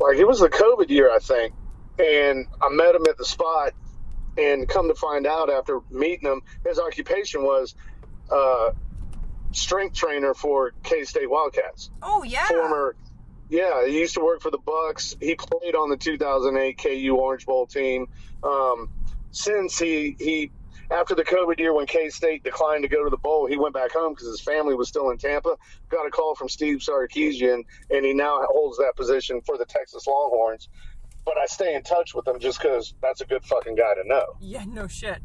like 0.00 0.16
it 0.16 0.26
was 0.26 0.40
the 0.40 0.48
COVID 0.48 0.88
year, 0.88 1.10
I 1.14 1.18
think, 1.18 1.52
and 1.98 2.46
I 2.62 2.68
met 2.70 2.94
him 2.94 3.06
at 3.06 3.18
the 3.18 3.24
spot, 3.24 3.72
and 4.38 4.66
come 4.68 4.88
to 4.88 4.94
find 4.94 5.26
out 5.26 5.50
after 5.50 5.80
meeting 5.90 6.30
him, 6.30 6.42
his 6.66 6.78
occupation 6.78 7.42
was 7.42 7.74
uh, 8.32 8.70
strength 9.52 9.94
trainer 9.94 10.32
for 10.32 10.72
K 10.82 11.04
State 11.04 11.28
Wildcats. 11.28 11.90
Oh 12.02 12.22
yeah, 12.22 12.46
former. 12.46 12.96
Yeah, 13.48 13.86
he 13.86 13.98
used 13.98 14.14
to 14.14 14.20
work 14.20 14.42
for 14.42 14.50
the 14.50 14.58
Bucks. 14.58 15.16
He 15.20 15.34
played 15.34 15.74
on 15.74 15.88
the 15.88 15.96
2008 15.96 16.78
KU 16.78 17.16
Orange 17.16 17.46
Bowl 17.46 17.66
team. 17.66 18.08
Um, 18.42 18.90
since 19.30 19.78
he 19.78 20.16
he 20.18 20.50
after 20.90 21.14
the 21.14 21.24
COVID 21.24 21.58
year 21.58 21.74
when 21.74 21.86
K 21.86 22.08
State 22.08 22.44
declined 22.44 22.82
to 22.82 22.88
go 22.88 23.04
to 23.04 23.10
the 23.10 23.18
bowl, 23.18 23.46
he 23.46 23.56
went 23.56 23.74
back 23.74 23.92
home 23.92 24.12
because 24.12 24.28
his 24.28 24.40
family 24.40 24.74
was 24.74 24.88
still 24.88 25.10
in 25.10 25.18
Tampa. 25.18 25.56
Got 25.88 26.06
a 26.06 26.10
call 26.10 26.34
from 26.34 26.48
Steve 26.48 26.78
Sarkisian, 26.78 27.64
and 27.90 28.04
he 28.04 28.14
now 28.14 28.40
holds 28.48 28.78
that 28.78 28.94
position 28.96 29.40
for 29.42 29.58
the 29.58 29.64
Texas 29.64 30.06
Longhorns. 30.06 30.68
But 31.24 31.36
I 31.36 31.46
stay 31.46 31.74
in 31.74 31.82
touch 31.82 32.14
with 32.14 32.26
him 32.26 32.38
just 32.38 32.60
because 32.60 32.94
that's 33.02 33.20
a 33.20 33.26
good 33.26 33.44
fucking 33.44 33.74
guy 33.74 33.94
to 33.94 34.08
know. 34.08 34.36
Yeah, 34.40 34.64
no 34.66 34.86
shit. 34.86 35.18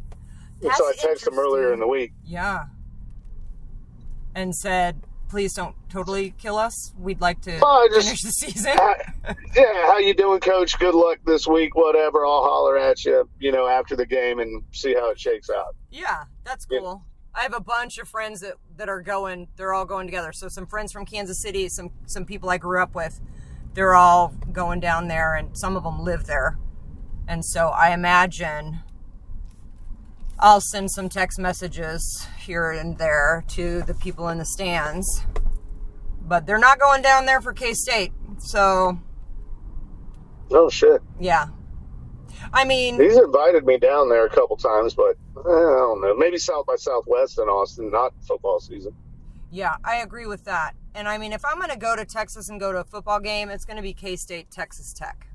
That's 0.61 0.77
so 0.77 0.85
I 0.85 0.93
texted 0.93 1.29
him 1.29 1.39
earlier 1.39 1.73
in 1.73 1.79
the 1.79 1.87
week. 1.87 2.13
Yeah. 2.25 2.65
And 4.35 4.53
said, 4.55 5.01
please 5.33 5.55
don't 5.55 5.75
totally 5.89 6.29
kill 6.37 6.57
us. 6.57 6.93
We'd 6.95 7.19
like 7.19 7.41
to 7.41 7.59
just, 7.91 8.05
finish 8.05 8.21
the 8.21 8.29
season. 8.29 8.73
yeah, 9.55 9.87
how 9.87 9.97
you 9.97 10.13
doing, 10.13 10.39
Coach? 10.39 10.77
Good 10.77 10.93
luck 10.93 11.17
this 11.25 11.47
week. 11.47 11.73
Whatever, 11.73 12.23
I'll 12.23 12.43
holler 12.43 12.77
at 12.77 13.03
you. 13.03 13.27
You 13.39 13.51
know, 13.51 13.65
after 13.67 13.95
the 13.95 14.05
game 14.05 14.37
and 14.37 14.61
see 14.73 14.93
how 14.93 15.09
it 15.09 15.19
shakes 15.19 15.49
out. 15.49 15.75
Yeah, 15.89 16.25
that's 16.43 16.65
cool. 16.65 17.03
Yeah. 17.33 17.39
I 17.39 17.41
have 17.41 17.55
a 17.55 17.59
bunch 17.59 17.97
of 17.97 18.07
friends 18.07 18.41
that, 18.41 18.57
that 18.77 18.89
are 18.89 19.01
going. 19.01 19.47
They're 19.55 19.73
all 19.73 19.85
going 19.85 20.05
together. 20.05 20.33
So 20.33 20.49
some 20.49 20.67
friends 20.67 20.91
from 20.91 21.03
Kansas 21.03 21.41
City, 21.41 21.67
some 21.67 21.89
some 22.05 22.25
people 22.25 22.51
I 22.51 22.59
grew 22.59 22.79
up 22.79 22.93
with. 22.93 23.19
They're 23.73 23.95
all 23.95 24.35
going 24.51 24.81
down 24.81 25.07
there, 25.07 25.33
and 25.33 25.57
some 25.57 25.75
of 25.75 25.83
them 25.83 26.03
live 26.03 26.27
there. 26.27 26.59
And 27.27 27.43
so 27.43 27.69
I 27.69 27.91
imagine 27.91 28.81
I'll 30.43 30.59
send 30.59 30.91
some 30.91 31.07
text 31.07 31.39
messages 31.39 32.27
here 32.37 32.69
and 32.69 32.97
there 32.97 33.45
to 33.51 33.81
the 33.83 33.93
people 33.93 34.27
in 34.27 34.39
the 34.39 34.45
stands. 34.45 35.23
But 36.21 36.45
they're 36.45 36.59
not 36.59 36.79
going 36.79 37.01
down 37.01 37.25
there 37.25 37.39
for 37.39 37.53
K 37.53 37.73
State. 37.73 38.11
So. 38.39 38.99
Oh, 40.51 40.69
shit. 40.69 41.01
Yeah. 41.17 41.47
I 42.51 42.65
mean. 42.65 42.99
He's 42.99 43.17
invited 43.17 43.65
me 43.65 43.77
down 43.77 44.09
there 44.09 44.25
a 44.25 44.29
couple 44.29 44.57
times, 44.57 44.93
but 44.93 45.15
eh, 45.37 45.39
I 45.39 45.43
don't 45.45 46.01
know. 46.01 46.13
Maybe 46.17 46.37
South 46.37 46.65
by 46.65 46.75
Southwest 46.75 47.39
in 47.39 47.45
Austin, 47.45 47.89
not 47.89 48.13
football 48.27 48.59
season. 48.59 48.93
Yeah, 49.49 49.77
I 49.85 49.97
agree 49.97 50.25
with 50.25 50.43
that. 50.43 50.75
And 50.93 51.07
I 51.07 51.17
mean, 51.17 51.31
if 51.31 51.45
I'm 51.45 51.57
going 51.57 51.69
to 51.69 51.77
go 51.77 51.95
to 51.95 52.03
Texas 52.03 52.49
and 52.49 52.59
go 52.59 52.73
to 52.73 52.79
a 52.79 52.83
football 52.83 53.21
game, 53.21 53.49
it's 53.49 53.63
going 53.63 53.77
to 53.77 53.83
be 53.83 53.93
K 53.93 54.17
State, 54.17 54.51
Texas 54.51 54.91
Tech. 54.91 55.25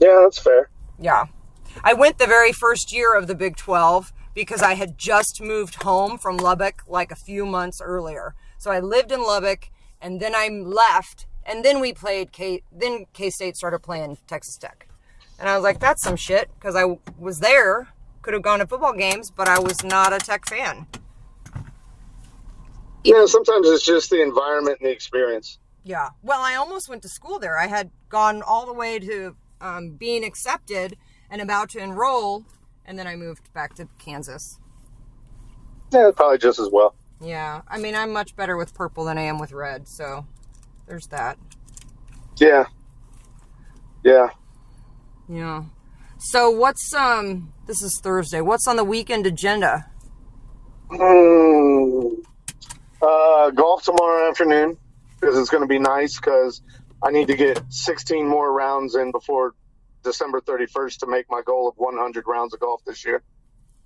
Yeah, 0.00 0.20
that's 0.22 0.38
fair. 0.38 0.70
Yeah. 0.98 1.26
I 1.82 1.92
went 1.94 2.18
the 2.18 2.26
very 2.26 2.52
first 2.52 2.92
year 2.92 3.16
of 3.16 3.26
the 3.26 3.34
Big 3.34 3.56
12 3.56 4.12
because 4.34 4.62
I 4.62 4.74
had 4.74 4.98
just 4.98 5.40
moved 5.40 5.82
home 5.82 6.18
from 6.18 6.36
Lubbock 6.36 6.82
like 6.86 7.10
a 7.10 7.16
few 7.16 7.46
months 7.46 7.80
earlier. 7.80 8.34
So 8.58 8.70
I 8.70 8.80
lived 8.80 9.12
in 9.12 9.22
Lubbock 9.22 9.70
and 10.00 10.20
then 10.20 10.34
I 10.34 10.48
left 10.48 11.26
and 11.46 11.64
then 11.64 11.80
we 11.80 11.92
played 11.92 12.32
K 12.32 12.62
then 12.72 13.06
K 13.12 13.30
State 13.30 13.56
started 13.56 13.80
playing 13.80 14.18
Texas 14.26 14.56
Tech. 14.56 14.88
And 15.38 15.48
I 15.48 15.54
was 15.56 15.64
like 15.64 15.80
that's 15.80 16.02
some 16.02 16.16
shit 16.16 16.50
because 16.54 16.76
I 16.76 16.98
was 17.18 17.40
there, 17.40 17.88
could 18.22 18.34
have 18.34 18.42
gone 18.42 18.60
to 18.60 18.66
football 18.66 18.94
games, 18.94 19.30
but 19.30 19.48
I 19.48 19.58
was 19.58 19.82
not 19.84 20.12
a 20.12 20.18
Tech 20.18 20.48
fan. 20.48 20.86
Yeah, 23.04 23.26
sometimes 23.26 23.68
it's 23.68 23.84
just 23.84 24.08
the 24.10 24.22
environment 24.22 24.78
and 24.80 24.88
the 24.88 24.92
experience. 24.92 25.58
Yeah. 25.84 26.08
Well, 26.22 26.40
I 26.40 26.54
almost 26.54 26.88
went 26.88 27.02
to 27.02 27.08
school 27.08 27.38
there. 27.38 27.58
I 27.58 27.66
had 27.66 27.90
gone 28.08 28.40
all 28.40 28.64
the 28.64 28.72
way 28.72 28.98
to 28.98 29.36
um, 29.60 29.90
being 29.90 30.24
accepted 30.24 30.96
and 31.30 31.40
about 31.40 31.70
to 31.70 31.78
enroll, 31.78 32.44
and 32.84 32.98
then 32.98 33.06
I 33.06 33.16
moved 33.16 33.52
back 33.52 33.74
to 33.76 33.88
Kansas. 33.98 34.58
Yeah, 35.92 36.10
probably 36.14 36.38
just 36.38 36.58
as 36.58 36.68
well. 36.70 36.94
Yeah, 37.20 37.62
I 37.68 37.78
mean, 37.78 37.94
I'm 37.94 38.12
much 38.12 38.36
better 38.36 38.56
with 38.56 38.74
purple 38.74 39.04
than 39.04 39.18
I 39.18 39.22
am 39.22 39.38
with 39.38 39.52
red, 39.52 39.88
so 39.88 40.26
there's 40.86 41.06
that. 41.06 41.38
Yeah. 42.36 42.66
Yeah. 44.02 44.28
Yeah. 45.28 45.64
So 46.18 46.50
what's 46.50 46.92
um? 46.94 47.52
This 47.66 47.82
is 47.82 48.00
Thursday. 48.02 48.40
What's 48.40 48.66
on 48.66 48.76
the 48.76 48.84
weekend 48.84 49.26
agenda? 49.26 49.90
Hmm. 50.90 52.08
Uh, 53.00 53.50
golf 53.50 53.82
tomorrow 53.84 54.28
afternoon 54.28 54.76
because 55.20 55.38
it's 55.38 55.50
going 55.50 55.62
to 55.62 55.68
be 55.68 55.78
nice 55.78 56.16
because 56.18 56.62
I 57.02 57.10
need 57.10 57.28
to 57.28 57.36
get 57.36 57.62
16 57.68 58.26
more 58.26 58.52
rounds 58.52 58.94
in 58.94 59.10
before 59.10 59.54
December 60.04 60.40
31st 60.40 60.98
to 60.98 61.06
make 61.06 61.26
my 61.28 61.42
goal 61.44 61.68
of 61.68 61.74
100 61.76 62.24
rounds 62.28 62.54
of 62.54 62.60
golf 62.60 62.82
this 62.86 63.04
year. 63.04 63.22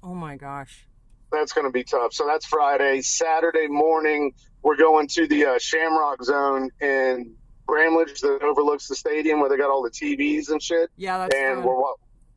Oh 0.02 0.14
my 0.14 0.36
gosh. 0.36 0.86
That's 1.32 1.52
going 1.52 1.66
to 1.66 1.72
be 1.72 1.84
tough. 1.84 2.12
So 2.12 2.26
that's 2.26 2.46
Friday. 2.46 3.00
Saturday 3.02 3.66
morning, 3.68 4.32
we're 4.62 4.76
going 4.76 5.08
to 5.08 5.26
the 5.26 5.44
uh, 5.46 5.58
Shamrock 5.58 6.22
Zone 6.24 6.70
in 6.80 7.34
Bramlage 7.66 8.20
that 8.20 8.42
overlooks 8.42 8.88
the 8.88 8.96
stadium 8.96 9.40
where 9.40 9.48
they 9.50 9.56
got 9.56 9.70
all 9.70 9.82
the 9.82 9.90
TVs 9.90 10.50
and 10.50 10.62
shit. 10.62 10.90
Yeah, 10.96 11.18
that's 11.18 11.34
And 11.34 11.56
fun. 11.62 11.66
we're 11.66 11.82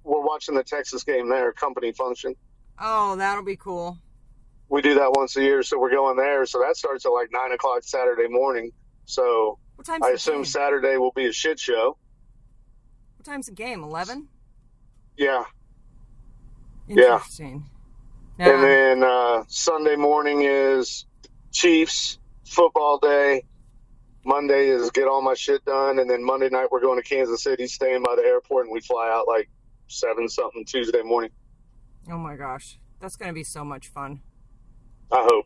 we're 0.04 0.26
watching 0.26 0.56
the 0.56 0.64
Texas 0.64 1.04
game 1.04 1.30
there, 1.30 1.54
company 1.54 1.92
function. 1.94 2.36
Oh, 2.80 3.16
that'll 3.16 3.44
be 3.46 3.56
cool. 3.56 3.98
We 4.68 4.82
do 4.82 4.96
that 4.96 5.12
once 5.14 5.38
a 5.38 5.42
year, 5.42 5.62
so 5.64 5.78
we're 5.80 5.92
going 5.92 6.18
there. 6.18 6.46
So 6.48 6.60
that 6.62 6.76
starts 6.76 7.06
at 7.06 7.10
like 7.10 7.30
nine 7.32 7.52
o'clock 7.52 7.84
Saturday 7.84 8.28
morning. 8.28 8.72
So 9.06 9.60
I 10.02 10.10
assume 10.10 10.44
Saturday 10.46 10.98
will 10.98 11.12
be 11.12 11.28
a 11.28 11.32
shit 11.32 11.60
show. 11.60 11.98
What 13.22 13.26
time's 13.26 13.46
the 13.46 13.52
game? 13.52 13.84
Eleven. 13.84 14.30
Yeah. 15.16 15.44
Interesting. 16.90 17.70
Yeah. 18.40 18.50
And 18.50 18.64
then 18.64 19.04
uh, 19.04 19.44
Sunday 19.48 19.96
morning 19.96 20.42
is 20.42 21.06
Chiefs 21.52 22.18
football 22.48 22.98
day. 22.98 23.44
Monday 24.26 24.70
is 24.70 24.90
get 24.90 25.08
all 25.08 25.22
my 25.22 25.36
shit 25.36 25.64
done, 25.66 26.00
and 26.00 26.10
then 26.10 26.26
Monday 26.26 26.50
night 26.50 26.70
we're 26.72 26.82
going 26.82 27.00
to 27.00 27.08
Kansas 27.08 27.44
City, 27.44 27.68
staying 27.68 28.02
by 28.02 28.16
the 28.16 28.24
airport, 28.24 28.66
and 28.66 28.74
we 28.74 28.82
fly 28.82 29.12
out 29.14 29.28
like 29.28 29.48
seven 29.86 30.28
something 30.28 30.66
Tuesday 30.66 31.04
morning. 31.04 31.30
Oh 32.10 32.18
my 32.18 32.36
gosh, 32.36 32.80
that's 33.00 33.18
gonna 33.18 33.34
be 33.34 33.44
so 33.44 33.64
much 33.64 33.90
fun. 33.90 34.22
I 35.12 35.28
hope. 35.30 35.46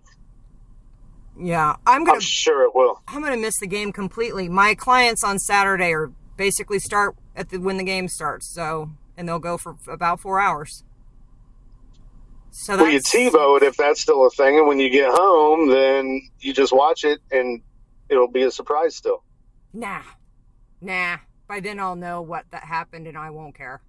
Yeah, 1.38 1.76
I'm 1.86 2.06
gonna. 2.06 2.16
I'm 2.16 2.22
sure 2.22 2.64
it 2.64 2.74
will. 2.74 3.02
I'm 3.10 3.22
gonna 3.22 3.36
miss 3.36 3.60
the 3.60 3.68
game 3.68 3.92
completely. 3.92 4.48
My 4.48 4.76
clients 4.76 5.26
on 5.26 5.40
Saturday 5.40 5.92
are 5.92 6.14
basically 6.38 6.80
start 6.80 7.18
at 7.36 7.50
the 7.50 7.58
when 7.58 7.78
the 7.78 7.84
game 7.84 8.08
starts. 8.08 8.48
So 8.48 8.92
and 9.18 9.28
they'll 9.28 9.40
go 9.40 9.58
for 9.58 9.76
about 9.88 10.20
four 10.20 10.40
hours. 10.40 10.84
So 12.52 12.78
well, 12.78 12.90
you 12.90 13.00
TiVo 13.00 13.58
it 13.58 13.64
if 13.64 13.76
that's 13.76 14.00
still 14.00 14.26
a 14.26 14.30
thing, 14.30 14.58
and 14.58 14.68
when 14.68 14.80
you 14.80 14.90
get 14.90 15.10
home, 15.12 15.70
then 15.70 16.22
you 16.40 16.54
just 16.54 16.72
watch 16.72 17.04
it, 17.04 17.20
and 17.30 17.62
it'll 18.08 18.32
be 18.32 18.44
a 18.44 18.52
surprise 18.52 18.96
still. 18.96 19.24
Nah, 19.74 20.04
nah. 20.80 21.18
By 21.48 21.60
then 21.60 21.80
I'll 21.80 21.98
know 21.98 22.22
what 22.22 22.46
that 22.52 22.64
happened, 22.64 23.08
and 23.08 23.18
I 23.18 23.30
won't 23.30 23.56
care. 23.56 23.82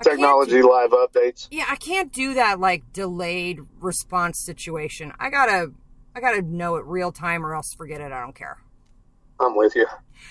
Technology 0.00 0.62
live 0.62 0.90
updates. 0.90 1.48
Yeah, 1.50 1.66
I 1.68 1.76
can't 1.76 2.12
do 2.12 2.34
that 2.34 2.60
like 2.60 2.92
delayed 2.92 3.60
response 3.80 4.40
situation. 4.44 5.12
I 5.18 5.30
gotta, 5.30 5.72
I 6.14 6.20
gotta 6.20 6.42
know 6.42 6.76
it 6.76 6.84
real 6.86 7.10
time, 7.10 7.44
or 7.44 7.54
else 7.54 7.74
forget 7.76 8.00
it. 8.00 8.12
I 8.12 8.20
don't 8.20 8.34
care. 8.34 8.58
I'm 9.42 9.56
with 9.56 9.74
you. 9.74 9.86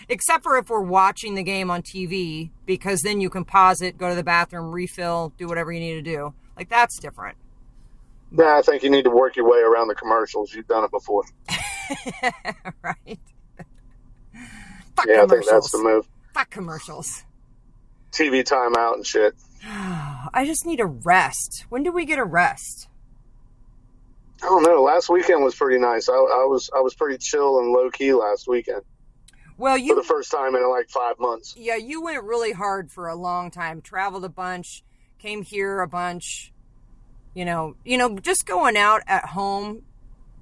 Except 0.10 0.44
for 0.44 0.58
if 0.58 0.70
we're 0.70 0.82
watching 0.82 1.36
the 1.36 1.44
game 1.44 1.70
on 1.70 1.82
TV, 1.82 2.52
because 2.66 3.02
then 3.02 3.22
you 3.22 3.30
can 3.30 3.46
pause 3.46 3.82
it, 3.82 3.98
go 3.98 4.10
to 4.10 4.16
the 4.16 4.24
bathroom, 4.24 4.72
refill, 4.72 5.34
do 5.38 5.48
whatever 5.48 5.72
you 5.72 5.80
need 5.80 5.96
to 5.96 6.02
do. 6.02 6.34
Like 6.56 6.70
that's 6.70 7.00
different. 7.00 7.38
Yeah, 8.32 8.58
I 8.58 8.62
think 8.62 8.84
you 8.84 8.90
need 8.90 9.04
to 9.04 9.10
work 9.10 9.36
your 9.36 9.50
way 9.50 9.60
around 9.60 9.90
the 9.90 9.96
commercials. 9.96 10.54
You've 10.54 10.68
done 10.68 10.86
it 10.86 10.92
before. 10.92 11.24
right. 12.82 13.20
Fuck 14.96 15.06
yeah, 15.08 15.24
I 15.24 15.28
think 15.28 15.46
that's 15.46 15.72
the 15.72 15.80
move. 15.80 16.08
Fuck 16.34 16.50
commercials. 16.50 17.26
TV 18.12 18.44
timeout 18.44 18.96
and 18.96 19.06
shit. 19.06 19.34
I 19.66 20.44
just 20.46 20.66
need 20.66 20.80
a 20.80 20.86
rest. 20.86 21.66
When 21.70 21.84
do 21.84 21.92
we 21.92 22.06
get 22.06 22.20
a 22.20 22.24
rest? 22.24 22.88
I 24.44 24.48
don't 24.48 24.64
know. 24.64 24.82
Last 24.82 25.10
weekend 25.10 25.44
was 25.44 25.56
pretty 25.56 25.80
nice. 25.80 26.10
I, 26.10 26.14
I 26.14 26.46
was 26.46 26.70
I 26.76 26.80
was 26.80 26.96
pretty 26.96 27.18
chill 27.18 27.60
and 27.60 27.72
low 27.72 27.92
key 27.92 28.14
last 28.14 28.48
weekend. 28.48 28.82
Well, 29.62 29.78
you 29.78 29.90
for 29.90 30.02
the 30.02 30.08
first 30.08 30.32
time 30.32 30.56
in 30.56 30.68
like 30.70 30.90
five 30.90 31.20
months. 31.20 31.56
Yeah, 31.56 31.76
you 31.76 32.02
went 32.02 32.24
really 32.24 32.52
hard 32.52 32.92
for 32.92 33.08
a 33.08 33.16
long 33.16 33.52
time. 33.52 33.80
Traveled 33.80 34.26
a 34.26 34.30
bunch, 34.30 34.84
came 35.20 35.44
here 35.44 35.82
a 35.82 35.88
bunch. 35.88 36.52
You 37.36 37.46
know, 37.46 37.76
you 37.86 37.98
know, 37.98 38.18
just 38.18 38.48
going 38.48 38.76
out 38.76 39.04
at 39.06 39.26
home 39.26 39.84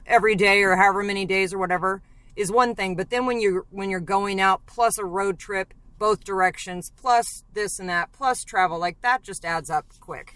every 0.06 0.36
day 0.36 0.64
or 0.64 0.78
however 0.78 1.04
many 1.04 1.26
days 1.26 1.54
or 1.54 1.60
whatever 1.60 2.02
is 2.38 2.50
one 2.50 2.76
thing. 2.76 2.96
But 2.96 3.10
then 3.10 3.26
when 3.26 3.42
you're 3.42 3.66
when 3.72 3.90
you're 3.90 4.00
going 4.00 4.40
out 4.40 4.66
plus 4.66 4.98
a 4.98 5.04
road 5.04 5.38
trip 5.38 5.74
both 5.98 6.24
directions, 6.24 6.94
plus 6.96 7.44
this 7.54 7.78
and 7.78 7.90
that, 7.90 8.14
plus 8.14 8.46
travel. 8.46 8.80
Like 8.80 9.02
that 9.02 9.22
just 9.22 9.44
adds 9.44 9.70
up 9.70 9.86
quick. 10.00 10.36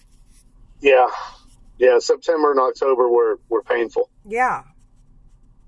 Yeah, 0.82 1.08
yeah. 1.78 2.00
September 2.00 2.52
and 2.52 2.60
October 2.60 3.08
were 3.08 3.40
were 3.48 3.64
painful, 3.64 4.10
Yeah. 4.26 4.64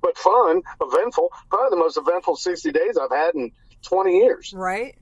But 0.05 0.17
fun, 0.17 0.61
eventful. 0.81 1.31
Probably 1.49 1.69
the 1.71 1.83
most 1.83 1.97
eventful 1.97 2.35
sixty 2.35 2.71
days 2.71 2.97
I've 2.97 3.11
had 3.11 3.33
in 3.33 3.51
twenty 3.81 4.17
years. 4.19 4.53
Right? 4.55 4.95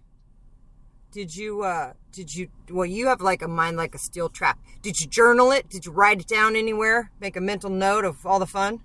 Did 1.11 1.35
you 1.35 1.63
uh 1.63 1.93
did 2.11 2.33
you 2.33 2.47
well 2.69 2.85
you 2.85 3.07
have 3.07 3.21
like 3.21 3.41
a 3.41 3.47
mind 3.47 3.75
like 3.75 3.93
a 3.93 3.97
steel 3.97 4.29
trap. 4.29 4.59
Did 4.81 4.99
you 4.99 5.07
journal 5.07 5.51
it? 5.51 5.69
Did 5.69 5.85
you 5.85 5.91
write 5.91 6.21
it 6.21 6.27
down 6.27 6.55
anywhere? 6.55 7.11
Make 7.19 7.35
a 7.35 7.41
mental 7.41 7.69
note 7.69 8.05
of 8.05 8.25
all 8.25 8.39
the 8.39 8.47
fun? 8.47 8.81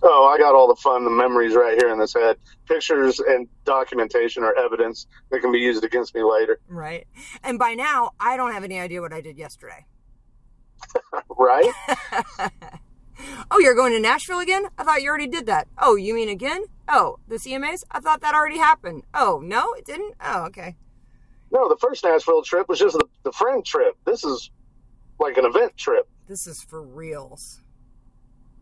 Oh, 0.00 0.32
I 0.32 0.38
got 0.38 0.54
all 0.54 0.68
the 0.68 0.76
fun, 0.76 1.04
the 1.04 1.10
memories 1.10 1.56
right 1.56 1.76
here 1.80 1.92
in 1.92 1.98
this 1.98 2.14
head. 2.14 2.36
Pictures 2.66 3.18
and 3.18 3.48
documentation 3.64 4.44
are 4.44 4.54
evidence 4.56 5.06
that 5.30 5.40
can 5.40 5.50
be 5.50 5.58
used 5.58 5.82
against 5.82 6.14
me 6.14 6.22
later. 6.22 6.60
Right. 6.68 7.06
And 7.42 7.58
by 7.58 7.74
now 7.74 8.12
I 8.18 8.36
don't 8.36 8.52
have 8.52 8.64
any 8.64 8.78
idea 8.78 9.00
what 9.00 9.12
I 9.12 9.20
did 9.20 9.38
yesterday. 9.38 9.86
Right? 11.40 11.70
Oh, 13.50 13.58
you're 13.58 13.74
going 13.74 13.92
to 13.92 14.00
Nashville 14.00 14.38
again? 14.40 14.66
I 14.78 14.84
thought 14.84 15.02
you 15.02 15.08
already 15.08 15.26
did 15.26 15.46
that. 15.46 15.68
Oh, 15.78 15.96
you 15.96 16.14
mean 16.14 16.28
again? 16.28 16.64
Oh, 16.88 17.18
the 17.28 17.36
CMAs? 17.36 17.82
I 17.90 18.00
thought 18.00 18.20
that 18.20 18.34
already 18.34 18.58
happened. 18.58 19.04
Oh, 19.14 19.40
no, 19.42 19.72
it 19.74 19.84
didn't? 19.84 20.14
Oh, 20.20 20.44
okay. 20.46 20.76
no, 21.50 21.68
the 21.68 21.76
first 21.76 22.04
Nashville 22.04 22.42
trip 22.42 22.68
was 22.68 22.78
just 22.78 22.96
the, 22.96 23.04
the 23.24 23.32
friend 23.32 23.64
trip. 23.64 23.96
This 24.04 24.24
is 24.24 24.50
like 25.18 25.36
an 25.36 25.44
event 25.44 25.76
trip. 25.76 26.08
This 26.26 26.46
is 26.46 26.62
for 26.62 26.82
reals. 26.82 27.60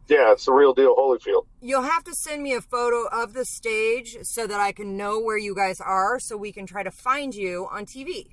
Yeah, 0.08 0.30
it's 0.32 0.44
the 0.44 0.52
real 0.52 0.72
deal, 0.72 0.94
Holyfield. 0.94 1.46
You'll 1.60 1.82
have 1.82 2.04
to 2.04 2.14
send 2.14 2.42
me 2.42 2.54
a 2.54 2.60
photo 2.60 3.08
of 3.08 3.32
the 3.32 3.44
stage 3.44 4.16
so 4.22 4.46
that 4.46 4.60
I 4.60 4.70
can 4.70 4.96
know 4.96 5.18
where 5.18 5.36
you 5.36 5.52
guys 5.54 5.80
are 5.80 6.20
so 6.20 6.36
we 6.36 6.52
can 6.52 6.64
try 6.64 6.84
to 6.84 6.92
find 6.92 7.34
you 7.34 7.66
on 7.72 7.86
TV. 7.86 8.28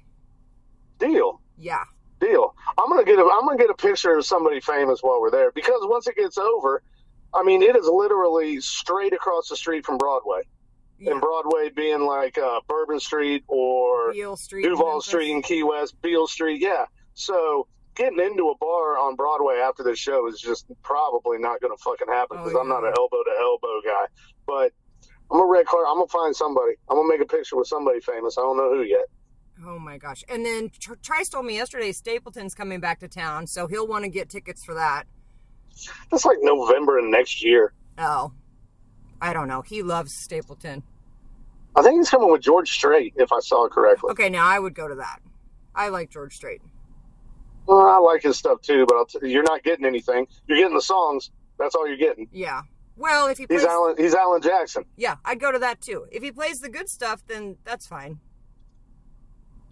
Deal. 1.00 1.42
Yeah. 1.58 1.84
Deal. 2.24 2.56
I'm 2.78 2.90
gonna 2.90 3.04
get 3.04 3.20
a 3.20 3.24
I'm 3.24 3.46
gonna 3.46 3.58
get 3.58 3.70
a 3.70 3.76
picture 3.76 4.18
of 4.18 4.26
somebody 4.26 4.60
famous 4.62 5.00
while 5.02 5.22
we're 5.22 5.32
there 5.32 5.52
because 5.52 5.80
once 5.84 6.08
it 6.08 6.16
gets 6.16 6.38
over, 6.38 6.82
I 7.34 7.44
mean 7.44 7.62
it 7.62 7.76
is 7.76 7.88
literally 7.88 8.62
straight 8.62 9.14
across 9.14 9.50
the 9.50 9.56
street 9.56 9.86
from 9.86 9.98
Broadway, 9.98 10.42
yeah. 11.00 11.12
and 11.12 11.22
Broadway 11.22 11.70
being 11.70 12.02
like 12.02 12.38
uh, 12.38 12.62
Bourbon 12.68 13.00
Street 13.00 13.44
or 13.48 14.14
Beale 14.14 14.36
Street. 14.38 14.64
Duval 14.64 15.02
Street 15.02 15.32
in 15.32 15.42
Key 15.42 15.64
West, 15.64 15.96
Beale 16.02 16.28
Street. 16.28 16.62
Yeah, 16.62 16.86
so 17.14 17.68
getting 17.96 18.20
into 18.20 18.50
a 18.50 18.58
bar 18.58 18.98
on 18.98 19.16
Broadway 19.16 19.58
after 19.58 19.84
this 19.84 20.00
show 20.00 20.28
is 20.28 20.40
just 20.40 20.66
probably 20.84 21.38
not 21.38 21.62
gonna 21.62 21.78
fucking 21.78 22.08
happen 22.08 22.38
Oh, 22.40 22.44
because 22.44 22.60
I'm 22.60 22.70
not 22.70 22.84
an 22.84 22.94
elbow 22.98 23.24
to 23.24 23.36
elbow 23.40 23.82
guy, 23.86 24.06
but. 24.48 24.72
I'm 25.32 25.40
a 25.40 25.46
red 25.48 25.66
card. 25.66 25.86
I'm 25.90 25.96
gonna 25.96 26.08
find 26.10 26.36
somebody. 26.36 26.74
I'm 26.90 26.98
gonna 26.98 27.08
make 27.08 27.22
a 27.22 27.26
picture 27.26 27.56
with 27.58 27.68
somebody 27.68 28.02
famous. 28.02 28.38
I 28.38 28.42
don't 28.42 28.58
know 28.58 28.72
who 28.76 28.84
yet. 28.84 29.06
Oh 29.66 29.80
my 29.80 29.98
gosh. 29.98 30.24
And 30.28 30.46
then 30.46 30.70
Tr- 30.80 30.96
Trice 31.02 31.30
told 31.30 31.46
me 31.46 31.56
yesterday 31.56 31.92
Stapleton's 31.92 32.54
coming 32.54 32.80
back 32.80 33.00
to 33.00 33.08
town, 33.08 33.48
so 33.48 33.68
he'll 33.68 33.88
want 33.88 34.04
to 34.04 34.10
get 34.10 34.30
tickets 34.30 34.64
for 34.66 34.74
that. 34.76 35.04
That's 36.12 36.26
like 36.26 36.38
November 36.42 37.00
of 37.00 37.06
next 37.06 37.44
year. 37.44 37.74
Oh. 37.98 38.34
I 39.22 39.32
don't 39.34 39.48
know. 39.48 39.62
He 39.62 39.84
loves 39.84 40.14
Stapleton. 40.16 40.84
I 41.76 41.82
think 41.82 41.96
he's 41.98 42.10
coming 42.10 42.32
with 42.32 42.42
George 42.42 42.70
Strait, 42.70 43.14
if 43.16 43.32
I 43.32 43.40
saw 43.40 43.66
it 43.66 43.72
correctly. 43.72 44.12
Okay, 44.12 44.30
now 44.30 44.46
I 44.46 44.60
would 44.60 44.76
go 44.76 44.88
to 44.88 44.96
that. 44.96 45.20
I 45.74 45.90
like 45.90 46.12
George 46.12 46.36
Strait. 46.36 46.62
Well, 47.66 47.88
I 47.88 47.98
like 47.98 48.22
his 48.22 48.38
stuff 48.38 48.62
too, 48.62 48.86
but 48.88 48.96
I'll 48.96 49.06
t- 49.06 49.20
you're 49.24 49.44
not 49.44 49.64
getting 49.64 49.86
anything. 49.86 50.28
You're 50.48 50.58
getting 50.58 50.76
the 50.76 50.82
songs. 50.82 51.32
That's 51.58 51.74
all 51.74 51.88
you're 51.88 51.98
getting. 51.98 52.28
Yeah. 52.32 52.64
Well, 52.96 53.28
if 53.28 53.38
he 53.38 53.48
plays 53.48 53.62
He's 53.62 53.68
Alan. 53.68 53.96
He's 53.98 54.14
Alan 54.14 54.42
Jackson. 54.42 54.86
Yeah, 54.98 55.16
I'd 55.26 55.40
go 55.40 55.52
to 55.52 55.60
that 55.60 55.82
too. 55.82 56.06
If 56.12 56.22
he 56.22 56.32
plays 56.32 56.60
the 56.60 56.70
good 56.70 56.90
stuff, 56.90 57.24
then 57.28 57.58
that's 57.64 57.88
fine. 57.88 58.20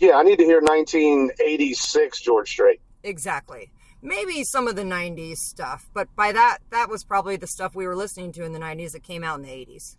Yeah, 0.02 0.18
I 0.18 0.24
need 0.24 0.40
to 0.40 0.46
hear 0.46 0.62
1986 0.62 2.22
George 2.22 2.50
Strait. 2.50 2.82
Exactly. 3.04 3.72
Maybe 4.02 4.44
some 4.44 4.68
of 4.68 4.76
the 4.76 4.82
90s 4.82 5.36
stuff, 5.38 5.88
but 5.94 6.08
by 6.16 6.32
that 6.32 6.58
that 6.72 6.90
was 6.90 7.04
probably 7.04 7.36
the 7.36 7.46
stuff 7.46 7.76
we 7.76 7.86
were 7.86 7.96
listening 7.96 8.32
to 8.34 8.44
in 8.44 8.52
the 8.52 8.60
90s 8.60 8.94
that 8.94 9.04
came 9.04 9.24
out 9.24 9.38
in 9.38 9.46
the 9.46 9.52
80s. 9.52 9.98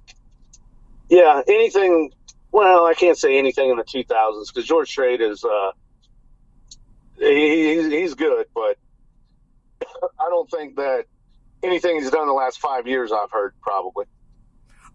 Yeah, 1.08 1.42
anything. 1.46 2.10
Well, 2.50 2.84
I 2.84 2.94
can't 2.94 3.16
say 3.16 3.38
anything 3.38 3.70
in 3.70 3.76
the 3.76 3.84
2000s 3.84 4.48
because 4.48 4.66
George 4.66 4.88
Strait 4.88 5.20
is. 5.20 5.44
Uh, 5.44 5.70
he, 7.18 7.76
he's 7.76 7.86
he's 7.86 8.14
good, 8.14 8.46
but 8.56 8.76
I 9.82 10.28
don't 10.28 10.50
think 10.50 10.74
that 10.76 11.04
anything 11.62 12.00
he's 12.00 12.10
done 12.10 12.22
in 12.22 12.28
the 12.28 12.34
last 12.34 12.58
five 12.58 12.88
years 12.88 13.12
I've 13.12 13.30
heard 13.30 13.54
probably. 13.62 14.06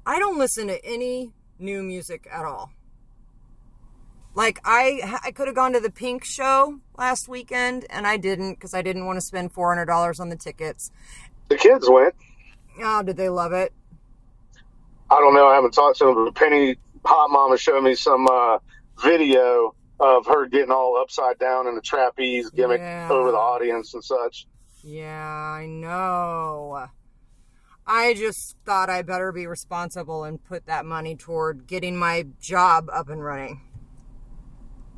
I 0.06 0.20
don't 0.20 0.38
listen 0.38 0.68
to 0.68 0.84
any 0.84 1.32
new 1.60 1.82
music 1.82 2.28
at 2.30 2.44
all. 2.44 2.72
Like 4.38 4.60
I 4.64 5.20
I 5.24 5.32
could 5.32 5.48
have 5.48 5.56
gone 5.56 5.74
to 5.74 5.80
the 5.80 5.90
Pink 5.90 6.24
show 6.24 6.80
last 6.96 7.28
weekend 7.28 7.88
and 7.90 8.06
I 8.06 8.18
didn't 8.18 8.58
cuz 8.60 8.76
I 8.76 8.84
didn't 8.84 9.08
want 9.08 9.18
to 9.18 9.22
spend 9.26 9.52
$400 9.52 10.20
on 10.20 10.30
the 10.30 10.36
tickets. 10.36 10.92
The 11.50 11.58
kids 11.58 11.90
went. 11.90 12.14
Oh, 12.80 13.02
did 13.02 13.18
they 13.18 13.30
love 13.30 13.52
it? 13.52 13.74
I 15.10 15.16
don't 15.20 15.34
know. 15.34 15.48
I 15.48 15.56
haven't 15.56 15.72
talked 15.72 15.98
to 15.98 16.06
them, 16.06 16.26
but 16.26 16.36
Penny 16.36 16.76
Hot 17.04 17.32
Mama 17.32 17.58
showed 17.58 17.82
me 17.84 17.96
some 17.96 18.28
uh, 18.28 18.60
video 19.02 19.74
of 20.00 20.28
her 20.28 20.46
getting 20.46 20.70
all 20.70 20.98
upside 21.02 21.40
down 21.40 21.66
in 21.66 21.74
the 21.74 21.82
trapeze 21.82 22.52
gimmick 22.52 22.80
Yeah. 22.80 23.08
over 23.10 23.32
the 23.32 23.38
audience 23.38 23.96
and 23.96 24.04
such. 24.04 24.46
Yeah, 24.84 25.28
I 25.28 25.66
know. 25.66 26.86
I 27.88 28.14
just 28.14 28.58
thought 28.66 28.90
I 28.92 29.02
better 29.02 29.32
be 29.32 29.48
responsible 29.48 30.26
and 30.26 30.44
put 30.44 30.68
that 30.68 30.86
money 30.86 31.16
toward 31.16 31.66
getting 31.66 31.98
my 31.98 32.28
job 32.40 32.88
up 32.94 33.10
and 33.10 33.24
running. 33.24 33.62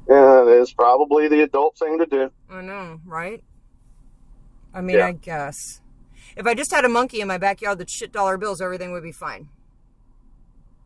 Yeah, 0.09 0.41
it 0.41 0.47
is 0.61 0.73
probably 0.73 1.27
the 1.27 1.43
adult 1.43 1.77
thing 1.77 1.99
to 1.99 2.05
do. 2.07 2.31
I 2.49 2.61
know, 2.61 2.99
right? 3.05 3.43
I 4.73 4.81
mean, 4.81 4.97
Yeah. 4.97 5.07
I 5.07 5.11
guess. 5.11 5.81
If 6.35 6.47
I 6.47 6.53
just 6.55 6.73
had 6.73 6.83
a 6.85 6.89
monkey 6.89 7.21
in 7.21 7.27
my 7.27 7.37
backyard 7.37 7.77
that 7.79 7.89
shit 7.89 8.11
dollar 8.11 8.37
bills, 8.37 8.61
everything 8.61 8.91
would 8.91 9.03
be 9.03 9.11
fine. 9.11 9.49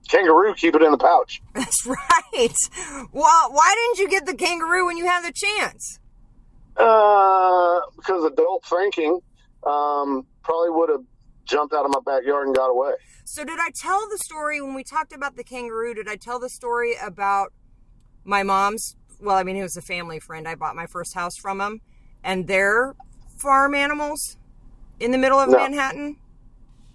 Kangaroo, 0.09 0.53
keep 0.55 0.75
it 0.75 0.81
in 0.81 0.91
the 0.91 0.97
pouch. 0.97 1.41
That's 1.53 1.85
right. 1.85 2.53
Well, 3.13 3.51
why 3.51 3.75
didn't 3.75 3.99
you 3.99 4.09
get 4.09 4.25
the 4.25 4.35
kangaroo 4.35 4.85
when 4.85 4.97
you 4.97 5.05
had 5.05 5.23
the 5.23 5.31
chance? 5.33 5.99
Uh, 6.75 7.79
because 7.95 8.25
adult 8.25 8.65
thinking 8.65 9.19
um, 9.65 10.25
probably 10.43 10.71
would 10.71 10.89
have 10.89 11.03
jumped 11.45 11.73
out 11.73 11.85
of 11.85 11.91
my 11.91 11.99
backyard 12.05 12.47
and 12.47 12.55
got 12.55 12.67
away. 12.67 12.93
So, 13.25 13.45
did 13.45 13.59
I 13.59 13.69
tell 13.73 14.09
the 14.09 14.17
story 14.17 14.61
when 14.61 14.73
we 14.73 14.83
talked 14.83 15.13
about 15.13 15.37
the 15.37 15.43
kangaroo? 15.43 15.93
Did 15.93 16.09
I 16.09 16.17
tell 16.17 16.39
the 16.39 16.49
story 16.49 16.95
about 17.01 17.53
my 18.25 18.43
mom's? 18.43 18.97
Well, 19.19 19.35
I 19.35 19.43
mean, 19.43 19.55
it 19.55 19.63
was 19.63 19.77
a 19.77 19.81
family 19.81 20.19
friend. 20.19 20.47
I 20.47 20.55
bought 20.55 20.75
my 20.75 20.85
first 20.87 21.13
house 21.13 21.35
from 21.37 21.61
him, 21.61 21.81
and 22.23 22.47
their 22.47 22.95
farm 23.37 23.75
animals 23.75 24.37
in 24.99 25.11
the 25.11 25.17
middle 25.17 25.39
of 25.39 25.49
No. 25.49 25.57
Manhattan. 25.57 26.17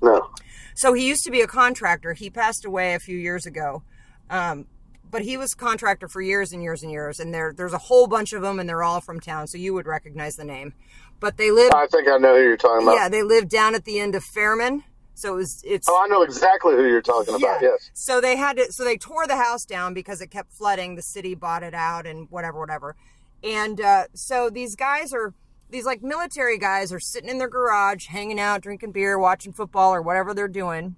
No. 0.01 0.31
So 0.77 0.93
he 0.93 1.07
used 1.09 1.25
to 1.25 1.31
be 1.31 1.41
a 1.41 1.47
contractor. 1.47 2.13
He 2.13 2.31
passed 2.31 2.65
away 2.65 2.95
a 2.95 2.99
few 3.01 3.17
years 3.17 3.47
ago. 3.47 3.83
Um, 4.31 4.67
but 5.11 5.23
he 5.23 5.37
was 5.37 5.55
a 5.55 5.57
contractor 5.57 6.07
for 6.07 6.21
years 6.21 6.53
and 6.53 6.63
years 6.63 6.83
and 6.83 6.93
years. 6.93 7.19
And 7.19 7.33
there, 7.35 7.53
there's 7.57 7.73
a 7.73 7.79
whole 7.79 8.07
bunch 8.07 8.33
of 8.33 8.43
them, 8.43 8.61
and 8.61 8.69
they're 8.69 8.83
all 8.83 9.01
from 9.01 9.21
town, 9.21 9.47
so 9.49 9.59
you 9.59 9.73
would 9.75 9.87
recognize 9.87 10.35
the 10.35 10.45
name. 10.45 10.75
But 11.19 11.37
they 11.37 11.51
live, 11.51 11.73
I 11.75 11.87
think 11.87 12.07
I 12.07 12.19
know 12.19 12.37
who 12.37 12.43
you're 12.43 12.57
talking 12.57 12.87
about. 12.87 12.95
yeah, 12.95 13.09
they 13.09 13.23
live 13.23 13.49
down 13.49 13.75
at 13.75 13.85
the 13.85 13.99
end 13.99 14.15
of 14.15 14.23
Fairman. 14.37 14.85
So 15.19 15.33
it 15.33 15.37
was, 15.37 15.63
it's 15.65 15.89
Oh, 15.91 16.01
I 16.01 16.07
know 16.07 16.23
exactly 16.23 16.77
who 16.77 16.87
you're 16.87 17.03
talking 17.03 17.35
about. 17.35 17.61
Yes. 17.61 17.91
so 17.93 18.21
they 18.21 18.37
had 18.37 18.57
to, 18.57 18.73
so 18.73 18.85
they 18.85 18.97
tore 18.97 19.27
the 19.27 19.37
house 19.37 19.65
down 19.65 19.93
because 19.93 20.21
it 20.21 20.29
kept 20.29 20.53
flooding. 20.53 20.95
The 20.95 21.03
city 21.03 21.35
bought 21.35 21.65
it 21.65 21.75
out 21.75 22.07
and 22.07 22.31
whatever, 22.31 22.61
whatever. 22.61 22.95
And 23.43 23.81
uh, 23.81 24.05
so 24.15 24.49
these 24.49 24.77
guys 24.77 25.13
are, 25.13 25.35
these 25.71 25.85
like 25.85 26.03
military 26.05 26.57
guys 26.57 26.93
are 26.93 27.01
sitting 27.01 27.29
in 27.29 27.39
their 27.39 27.49
garage, 27.49 28.07
hanging 28.07 28.39
out, 28.39 28.61
drinking 28.61 28.93
beer, 28.93 29.19
watching 29.19 29.53
football 29.53 29.93
or 29.93 30.03
whatever 30.03 30.35
they're 30.35 30.47
doing. 30.47 30.95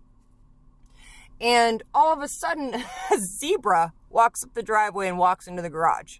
And 1.40 1.82
all 1.94 2.12
of 2.12 2.20
a 2.20 2.28
sudden, 2.28 2.74
a 3.10 3.18
zebra 3.18 3.94
walks 4.10 4.44
up 4.44 4.52
the 4.52 4.62
driveway 4.62 5.08
and 5.08 5.16
walks 5.16 5.46
into 5.46 5.62
the 5.62 5.70
garage. 5.70 6.18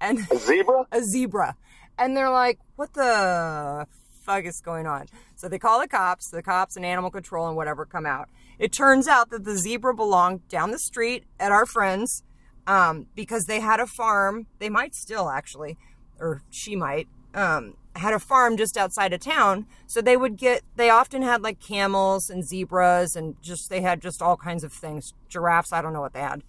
And 0.00 0.20
A 0.30 0.36
zebra? 0.36 0.86
a 0.92 1.02
zebra. 1.02 1.56
And 1.98 2.16
they're 2.16 2.30
like, 2.30 2.58
what 2.76 2.94
the 2.94 3.86
fuck 4.26 4.44
is 4.44 4.60
going 4.60 4.86
on? 4.86 5.06
So 5.36 5.48
they 5.48 5.58
call 5.58 5.80
the 5.80 5.88
cops, 5.88 6.28
the 6.28 6.42
cops 6.42 6.76
and 6.76 6.84
animal 6.84 7.10
control 7.10 7.46
and 7.46 7.56
whatever 7.56 7.86
come 7.86 8.04
out. 8.04 8.28
It 8.58 8.72
turns 8.72 9.06
out 9.06 9.30
that 9.30 9.44
the 9.44 9.56
zebra 9.56 9.94
belonged 9.94 10.48
down 10.48 10.72
the 10.72 10.78
street 10.78 11.24
at 11.38 11.52
our 11.52 11.64
friend's 11.64 12.24
um, 12.66 13.06
because 13.14 13.44
they 13.44 13.60
had 13.60 13.80
a 13.80 13.86
farm. 13.86 14.46
They 14.58 14.68
might 14.68 14.94
still 14.94 15.30
actually, 15.30 15.78
or 16.18 16.42
she 16.50 16.74
might, 16.74 17.06
um, 17.34 17.74
had 17.94 18.12
a 18.12 18.18
farm 18.18 18.56
just 18.56 18.76
outside 18.76 19.12
of 19.12 19.20
town. 19.20 19.66
So 19.86 20.02
they 20.02 20.16
would 20.16 20.36
get, 20.36 20.62
they 20.74 20.90
often 20.90 21.22
had 21.22 21.42
like 21.42 21.60
camels 21.60 22.28
and 22.28 22.44
zebras 22.44 23.14
and 23.14 23.40
just, 23.40 23.70
they 23.70 23.80
had 23.80 24.02
just 24.02 24.20
all 24.20 24.36
kinds 24.36 24.64
of 24.64 24.72
things. 24.72 25.14
Giraffes, 25.28 25.72
I 25.72 25.80
don't 25.80 25.92
know 25.92 26.00
what 26.00 26.12
they 26.12 26.20
had. 26.20 26.42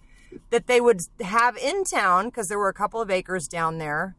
That 0.50 0.66
they 0.66 0.80
would 0.80 1.02
have 1.20 1.56
in 1.56 1.84
town 1.84 2.26
because 2.26 2.48
there 2.48 2.58
were 2.58 2.68
a 2.68 2.74
couple 2.74 3.00
of 3.00 3.10
acres 3.10 3.48
down 3.48 3.78
there 3.78 4.16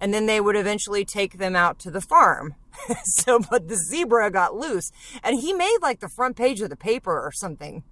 and 0.00 0.14
then 0.14 0.26
they 0.26 0.40
would 0.40 0.56
eventually 0.56 1.04
take 1.04 1.38
them 1.38 1.54
out 1.54 1.78
to 1.80 1.90
the 1.90 2.00
farm. 2.00 2.54
so, 3.04 3.40
but 3.50 3.68
the 3.68 3.76
zebra 3.76 4.30
got 4.30 4.54
loose, 4.54 4.90
and 5.22 5.40
he 5.40 5.52
made 5.52 5.78
like 5.82 6.00
the 6.00 6.08
front 6.08 6.36
page 6.36 6.60
of 6.60 6.70
the 6.70 6.76
paper 6.76 7.12
or 7.12 7.32
something. 7.32 7.82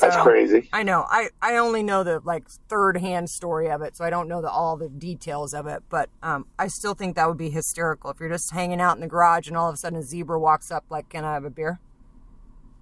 That's 0.00 0.16
crazy. 0.16 0.68
I 0.72 0.82
know. 0.82 1.06
I, 1.08 1.28
I 1.40 1.56
only 1.56 1.82
know 1.82 2.04
the 2.04 2.20
like 2.24 2.48
third 2.68 2.98
hand 2.98 3.30
story 3.30 3.70
of 3.70 3.82
it, 3.82 3.96
so 3.96 4.04
I 4.04 4.10
don't 4.10 4.28
know 4.28 4.40
the, 4.40 4.50
all 4.50 4.76
the 4.76 4.88
details 4.88 5.54
of 5.54 5.66
it. 5.66 5.82
But 5.88 6.10
um, 6.22 6.46
I 6.58 6.68
still 6.68 6.94
think 6.94 7.16
that 7.16 7.28
would 7.28 7.38
be 7.38 7.50
hysterical 7.50 8.10
if 8.10 8.20
you're 8.20 8.28
just 8.28 8.52
hanging 8.52 8.80
out 8.80 8.96
in 8.96 9.00
the 9.00 9.08
garage 9.08 9.48
and 9.48 9.56
all 9.56 9.68
of 9.68 9.74
a 9.74 9.78
sudden 9.78 9.98
a 9.98 10.02
zebra 10.02 10.38
walks 10.38 10.70
up 10.70 10.84
like, 10.90 11.08
"Can 11.08 11.24
I 11.24 11.34
have 11.34 11.44
a 11.44 11.50
beer?" 11.50 11.80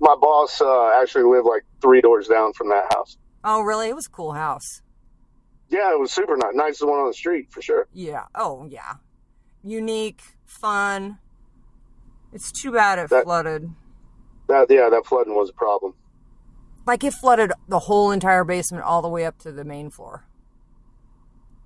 My 0.01 0.14
boss 0.20 0.61
uh, 0.61 1.01
actually 1.01 1.24
lived 1.24 1.46
like 1.46 1.64
three 1.81 2.01
doors 2.01 2.29
down 2.29 2.53
from 2.53 2.68
that 2.68 2.92
house. 2.92 3.16
Oh, 3.44 3.62
really? 3.62 3.88
It 3.88 3.94
was 3.94 4.07
a 4.07 4.11
cool 4.11 4.33
house. 4.33 4.83
Yeah, 5.70 5.92
it 5.92 5.98
was 5.98 6.12
super 6.12 6.37
nice. 6.37 6.55
Nicest 6.55 6.87
one 6.87 6.98
on 6.98 7.09
the 7.09 7.14
street 7.14 7.51
for 7.51 7.61
sure. 7.62 7.88
Yeah. 7.92 8.24
Oh, 8.35 8.66
yeah. 8.68 8.94
Unique, 9.62 10.23
fun. 10.47 11.18
It's 12.33 12.53
too 12.53 12.73
bad 12.73 12.99
it 12.99 13.11
That- 13.11 13.25
flooded. 13.25 13.71
That 14.49 14.66
yeah, 14.71 14.88
that 14.88 15.05
flooding 15.07 15.35
was 15.35 15.51
a 15.51 15.53
problem. 15.53 15.94
Like 16.87 17.05
it 17.05 17.12
flooded 17.12 17.53
the 17.68 17.81
whole 17.81 18.11
entire 18.11 18.44
basement 18.44 18.83
all 18.85 19.03
the 19.03 19.09
way 19.09 19.27
up 19.27 19.38
to 19.40 19.53
the 19.53 19.62
main 19.64 19.90
floor 19.90 20.25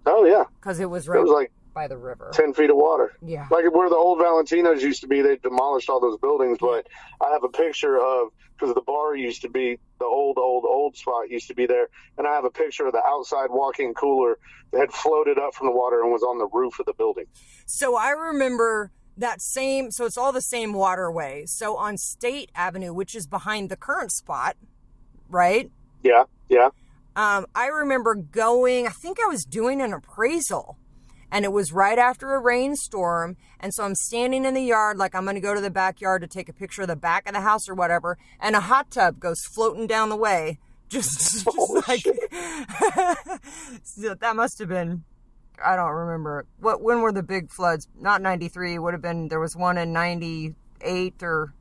Oh 0.05 0.25
yeah, 0.25 0.45
because 0.59 0.81
it 0.81 0.91
was 0.91 1.07
it 1.07 1.13
was 1.13 1.31
like 1.31 1.53
by 1.75 1.89
the 1.89 1.97
river. 1.97 2.31
ten 2.33 2.53
feet 2.53 2.71
of 2.71 2.77
water. 2.77 3.17
Yeah. 3.25 3.47
Like 3.51 3.73
where 3.75 3.89
the 3.89 3.97
old 3.97 4.19
Valentinos 4.19 4.81
used 4.81 5.01
to 5.03 5.09
be, 5.09 5.23
they 5.23 5.37
demolished 5.37 5.89
all 5.89 6.01
those 6.01 6.19
buildings. 6.19 6.59
But 6.61 6.87
I 7.21 7.31
have 7.31 7.45
a 7.45 7.49
picture 7.49 7.99
of 7.99 8.29
because 8.55 8.75
the 8.75 8.83
bar 8.83 9.17
used 9.17 9.43
to 9.43 9.49
be 9.49 9.79
the 9.99 10.05
old, 10.05 10.39
old, 10.39 10.65
old 10.65 10.97
spot 10.97 11.31
used 11.31 11.49
to 11.49 11.55
be 11.55 11.67
there, 11.67 11.89
and 12.17 12.27
I 12.27 12.35
have 12.35 12.45
a 12.45 12.51
picture 12.51 12.87
of 12.87 12.93
the 12.93 13.03
outside 13.05 13.51
walk-in 13.51 13.95
cooler 13.95 14.39
that 14.71 14.81
had 14.81 14.93
floated 14.93 15.39
up 15.39 15.55
from 15.55 15.67
the 15.67 15.73
water 15.73 16.01
and 16.01 16.13
was 16.13 16.23
on 16.23 16.39
the 16.39 16.49
roof 16.53 16.79
of 16.79 16.87
the 16.87 16.95
building. 16.95 17.25
So 17.67 17.97
I 17.97 18.11
remember 18.11 18.93
that 19.17 19.43
same, 19.43 19.91
so 19.91 20.05
it's 20.07 20.17
all 20.17 20.33
the 20.33 20.41
same 20.41 20.73
waterway. 20.73 21.45
So 21.47 21.77
on 21.77 21.99
State 21.99 22.51
Avenue, 22.55 22.95
which 22.95 23.15
is 23.15 23.27
behind 23.27 23.69
the 23.69 23.77
current 23.77 24.13
spot, 24.13 24.57
right? 25.29 25.71
Yeah, 26.03 26.25
yeah. 26.49 26.71
Um, 27.15 27.47
I 27.55 27.67
remember 27.67 28.15
going, 28.15 28.87
I 28.87 28.91
think 28.91 29.19
I 29.23 29.27
was 29.27 29.45
doing 29.45 29.83
an 29.83 29.93
appraisal 29.93 30.79
and 31.33 31.47
it 31.47 31.53
was 31.53 31.73
right 31.73 31.99
after 31.99 32.35
a 32.35 32.39
rainstorm. 32.39 33.39
And 33.59 33.73
so 33.73 33.85
I'm 33.85 33.95
standing 33.95 34.45
in 34.45 34.53
the 34.53 34.63
yard, 34.63 34.99
like 34.99 35.15
I'm 35.15 35.25
going 35.25 35.35
to 35.35 35.41
go 35.41 35.55
to 35.55 35.61
the 35.63 35.71
backyard 35.71 36.21
to 36.21 36.29
take 36.29 36.51
a 36.51 36.53
picture 36.53 36.83
of 36.83 36.89
the 36.89 36.95
back 36.97 37.27
of 37.27 37.33
the 37.33 37.41
house 37.41 37.69
or 37.69 37.75
whatever. 37.75 38.19
And 38.39 38.55
a 38.55 38.61
hot 38.61 38.91
tub 38.91 39.19
goes 39.19 39.43
floating 39.47 39.87
down 39.87 40.11
the 40.11 40.17
way. 40.17 40.61
Just, 40.93 41.45
oh, 41.49 41.81
just 41.83 41.89
Oh, 41.89 41.89
like. 41.89 43.41
So 43.83 44.15
that 44.15 44.37
must 44.37 44.59
have 44.59 44.69
been, 44.69 45.05
I 45.65 45.75
don't 45.75 45.91
remember. 45.91 46.45
What, 46.61 46.83
when 46.83 47.01
were 47.01 47.13
the 47.13 47.23
big 47.23 47.51
floods? 47.51 47.89
Not 47.99 48.21
93, 48.21 48.79
would 48.79 48.93
have 48.93 49.01
been, 49.01 49.29
there 49.29 49.41
was 49.41 49.57
one 49.57 49.79
in 49.79 49.95
98 49.95 51.23
or 51.23 51.55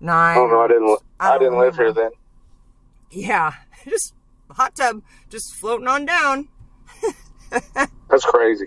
9. 0.00 0.38
Oh 0.38 0.46
no, 0.46 0.60
I 0.60 0.68
didn't. 0.68 1.00
I 1.18 1.34
I, 1.34 1.38
didn't 1.38 1.58
live 1.58 1.74
here 1.74 1.92
then. 1.92 2.12
Yeah, 3.10 3.54
just 3.84 4.14
hot 4.52 4.76
tub, 4.76 5.02
just 5.28 5.52
floating 5.56 5.88
on 5.88 6.06
down. 6.06 6.46
That's 8.10 8.24
crazy. 8.24 8.66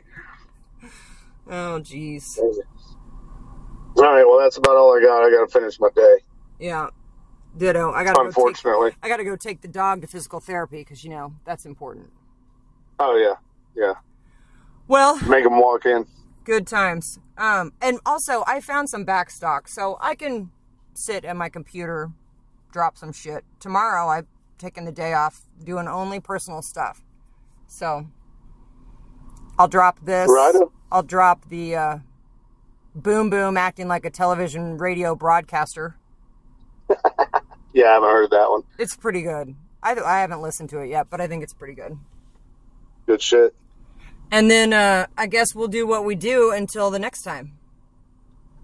Oh, 1.47 1.79
jeez. 1.81 2.37
All 2.37 4.03
right, 4.03 4.23
well, 4.25 4.39
that's 4.39 4.57
about 4.57 4.77
all 4.77 4.97
I 4.97 5.01
got. 5.01 5.23
I 5.23 5.29
got 5.31 5.45
to 5.45 5.51
finish 5.51 5.79
my 5.79 5.89
day. 5.95 6.17
Yeah, 6.59 6.87
ditto. 7.57 7.91
I 7.91 8.03
gotta 8.03 8.13
go 8.15 8.21
take, 8.23 8.27
Unfortunately. 8.27 8.91
I 9.03 9.09
gotta 9.09 9.23
go 9.25 9.35
take 9.35 9.61
the 9.61 9.67
dog 9.67 10.01
to 10.01 10.07
physical 10.07 10.39
therapy 10.39 10.77
because 10.79 11.03
you 11.03 11.09
know 11.09 11.33
that's 11.43 11.65
important. 11.65 12.09
Oh 12.99 13.15
yeah, 13.15 13.35
yeah. 13.75 13.93
Well, 14.87 15.17
Make 15.27 15.43
them 15.43 15.59
walk 15.59 15.85
in. 15.85 16.05
good 16.45 16.67
times. 16.67 17.19
Um, 17.37 17.73
and 17.81 17.99
also 18.05 18.43
I 18.47 18.61
found 18.61 18.89
some 18.89 19.03
back 19.03 19.29
stock, 19.29 19.67
so 19.67 19.97
I 19.99 20.15
can 20.15 20.51
sit 20.93 21.25
at 21.25 21.35
my 21.35 21.49
computer, 21.49 22.11
drop 22.71 22.95
some 22.97 23.11
shit. 23.11 23.43
Tomorrow 23.59 24.07
I've 24.07 24.27
taken 24.57 24.85
the 24.85 24.91
day 24.91 25.13
off, 25.13 25.41
doing 25.63 25.87
only 25.87 26.19
personal 26.19 26.61
stuff. 26.61 27.01
So 27.67 28.07
I'll 29.61 29.67
drop 29.67 29.99
this. 30.03 30.27
Righto. 30.27 30.71
I'll 30.91 31.03
drop 31.03 31.47
the 31.47 31.75
uh, 31.75 31.97
boom 32.95 33.29
boom 33.29 33.57
acting 33.57 33.87
like 33.87 34.05
a 34.05 34.09
television 34.09 34.77
radio 34.77 35.15
broadcaster. 35.15 35.95
Yeah, 37.73 37.85
I 37.85 37.93
haven't 37.93 38.09
heard 38.09 38.29
that 38.31 38.49
one. 38.49 38.63
It's 38.77 38.97
pretty 38.97 39.21
good. 39.21 39.55
I, 39.81 39.95
I 39.95 40.19
haven't 40.19 40.41
listened 40.41 40.69
to 40.71 40.79
it 40.79 40.89
yet, 40.89 41.07
but 41.09 41.21
I 41.21 41.27
think 41.27 41.41
it's 41.41 41.53
pretty 41.53 41.73
good. 41.73 41.97
Good 43.05 43.21
shit. 43.21 43.55
And 44.29 44.51
then 44.51 44.73
uh, 44.73 45.07
I 45.17 45.27
guess 45.27 45.55
we'll 45.55 45.69
do 45.69 45.87
what 45.87 46.03
we 46.03 46.15
do 46.15 46.51
until 46.51 46.91
the 46.91 46.99
next 46.99 47.21
time. 47.21 47.53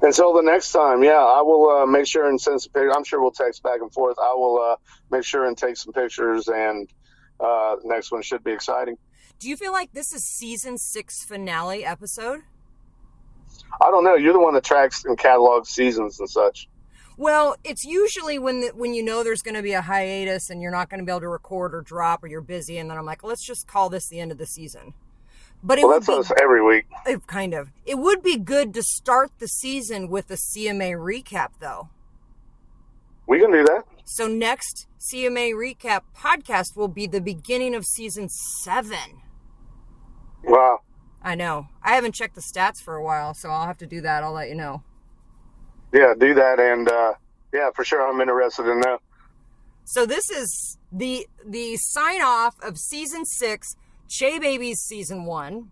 Until 0.02 0.34
the 0.34 0.42
next 0.42 0.74
time, 0.74 1.06
yeah, 1.06 1.24
I 1.24 1.42
will 1.42 1.70
uh, 1.70 1.86
make 1.86 2.06
sure 2.06 2.28
and 2.28 2.40
send 2.40 2.62
some 2.62 2.74
pictures. 2.74 2.94
I'm 2.98 3.06
sure 3.06 3.22
we'll 3.22 3.32
text 3.32 3.64
back 3.64 3.80
and 3.80 3.94
forth. 3.94 4.18
I 4.22 4.34
will 4.34 4.60
uh, 4.60 4.76
make 5.10 5.24
sure 5.24 5.46
and 5.46 5.58
take 5.58 5.78
some 5.78 5.94
pictures, 5.94 6.50
and 6.50 6.90
uh, 7.40 7.78
the 7.78 7.88
next 7.88 8.12
one 8.12 8.22
should 8.22 8.44
be 8.44 8.52
exciting. 8.52 8.98
Do 9.40 9.50
you 9.50 9.56
feel 9.56 9.72
like 9.72 9.94
this 9.94 10.14
is 10.14 10.24
season 10.24 10.78
six 10.78 11.24
finale 11.24 11.86
episode? 11.86 12.42
I 13.82 13.92
don't 13.92 14.04
know. 14.04 14.16
You're 14.16 14.34
the 14.34 14.40
one 14.40 14.54
that 14.56 14.64
tracks 14.64 15.06
and 15.06 15.18
catalogs 15.18 15.70
seasons 15.70 16.20
and 16.20 16.30
such. 16.30 16.68
Well, 17.18 17.56
it's 17.64 17.84
usually 17.84 18.38
when 18.40 18.62
the, 18.62 18.68
when 18.70 18.94
you 18.94 19.04
know 19.04 19.24
there's 19.24 19.42
going 19.42 19.56
to 19.56 19.62
be 19.64 19.74
a 19.74 19.82
hiatus 19.82 20.50
and 20.50 20.62
you're 20.62 20.72
not 20.72 20.90
going 20.90 21.00
to 21.00 21.06
be 21.06 21.12
able 21.12 21.22
to 21.22 21.28
record 21.30 21.74
or 21.74 21.82
drop 21.82 22.24
or 22.24 22.28
you're 22.28 22.42
busy, 22.42 22.78
and 22.78 22.90
then 22.90 22.98
I'm 22.98 23.06
like, 23.06 23.24
let's 23.24 23.46
just 23.46 23.68
call 23.68 23.90
this 23.90 24.08
the 24.08 24.20
end 24.20 24.32
of 24.32 24.38
the 24.38 24.46
season. 24.46 24.94
But 25.64 25.80
it 25.80 25.84
Well, 25.84 25.94
would 25.94 26.04
that's 26.06 26.28
be 26.30 26.34
us 26.34 26.40
every 26.42 26.64
week. 26.64 26.86
it 27.08 27.26
kind 27.26 27.54
of 27.56 27.70
it 27.86 27.98
would 27.98 28.22
be 28.22 28.38
good 28.38 28.74
to 28.76 28.84
start 28.84 29.32
the 29.40 29.48
season 29.48 30.08
with 30.10 30.30
a 30.30 30.36
CMA 30.38 30.94
recap, 30.96 31.50
though. 31.60 31.90
We 33.28 33.40
can 33.40 33.52
do 33.52 33.64
that. 33.64 33.84
So 34.06 34.28
next 34.28 34.88
CMA 35.00 35.54
recap 35.54 36.02
podcast 36.16 36.76
will 36.76 36.88
be 36.88 37.08
the 37.08 37.20
beginning 37.22 37.74
of 37.76 37.86
season 37.86 38.30
seven. 38.30 39.22
Wow. 40.48 40.80
I 41.22 41.36
know. 41.36 41.68
I 41.84 41.96
haven't 41.96 42.16
checked 42.16 42.36
the 42.36 42.42
stats 42.42 42.82
for 42.82 42.96
a 42.96 43.04
while, 43.04 43.34
so 43.34 43.50
I'll 43.50 43.68
have 43.68 43.78
to 43.80 43.88
do 43.88 44.02
that. 44.02 44.24
I'll 44.24 44.34
let 44.34 44.50
you 44.50 44.56
know. 44.56 44.84
Yeah, 45.94 46.14
do 46.18 46.34
that, 46.34 46.60
and 46.60 46.88
uh, 46.90 47.14
yeah, 47.54 47.70
for 47.76 47.84
sure, 47.84 48.06
I'm 48.08 48.20
interested 48.22 48.66
in 48.70 48.80
that. 48.82 49.00
So 49.86 50.06
this 50.06 50.30
is 50.30 50.78
the 50.92 51.28
the 51.46 51.78
sign 51.78 52.22
off 52.22 52.56
of 52.62 52.78
season 52.78 53.26
six, 53.26 53.76
ChaBaby's 54.10 54.80
season 54.80 55.26
one. 55.26 55.72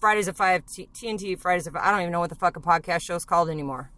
Fridays 0.00 0.28
at 0.28 0.36
five, 0.36 0.64
T- 0.66 0.88
TNT 0.94 1.38
Fridays 1.38 1.66
at 1.66 1.72
five. 1.74 1.82
I 1.84 1.90
don't 1.90 2.00
even 2.00 2.12
know 2.12 2.20
what 2.20 2.30
the 2.30 2.36
fuck 2.36 2.56
a 2.56 2.60
podcast 2.60 3.02
show's 3.02 3.24
called 3.24 3.50
anymore. 3.50 3.90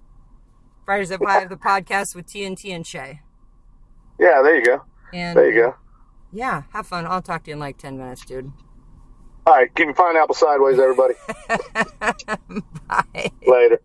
Fridays 0.84 1.10
at 1.10 1.20
five, 1.22 1.48
the 1.48 1.56
podcast 1.70 2.16
with 2.16 2.26
TNT 2.26 2.74
and 2.74 2.84
Che. 2.84 3.20
Yeah, 4.18 4.42
there 4.42 4.56
you 4.58 4.64
go. 4.64 4.82
And 5.12 5.36
There 5.36 5.50
you 5.52 5.60
go. 5.60 5.74
Yeah, 6.32 6.62
have 6.72 6.86
fun. 6.86 7.06
I'll 7.06 7.22
talk 7.22 7.44
to 7.44 7.50
you 7.50 7.54
in 7.54 7.60
like 7.60 7.78
ten 7.78 7.98
minutes, 7.98 8.24
dude. 8.24 8.52
All 9.50 9.56
right, 9.56 9.74
keep 9.74 9.86
your 9.86 9.94
pineapple 9.94 10.36
sideways, 10.36 10.78
everybody. 10.78 11.14
Later. 13.48 13.80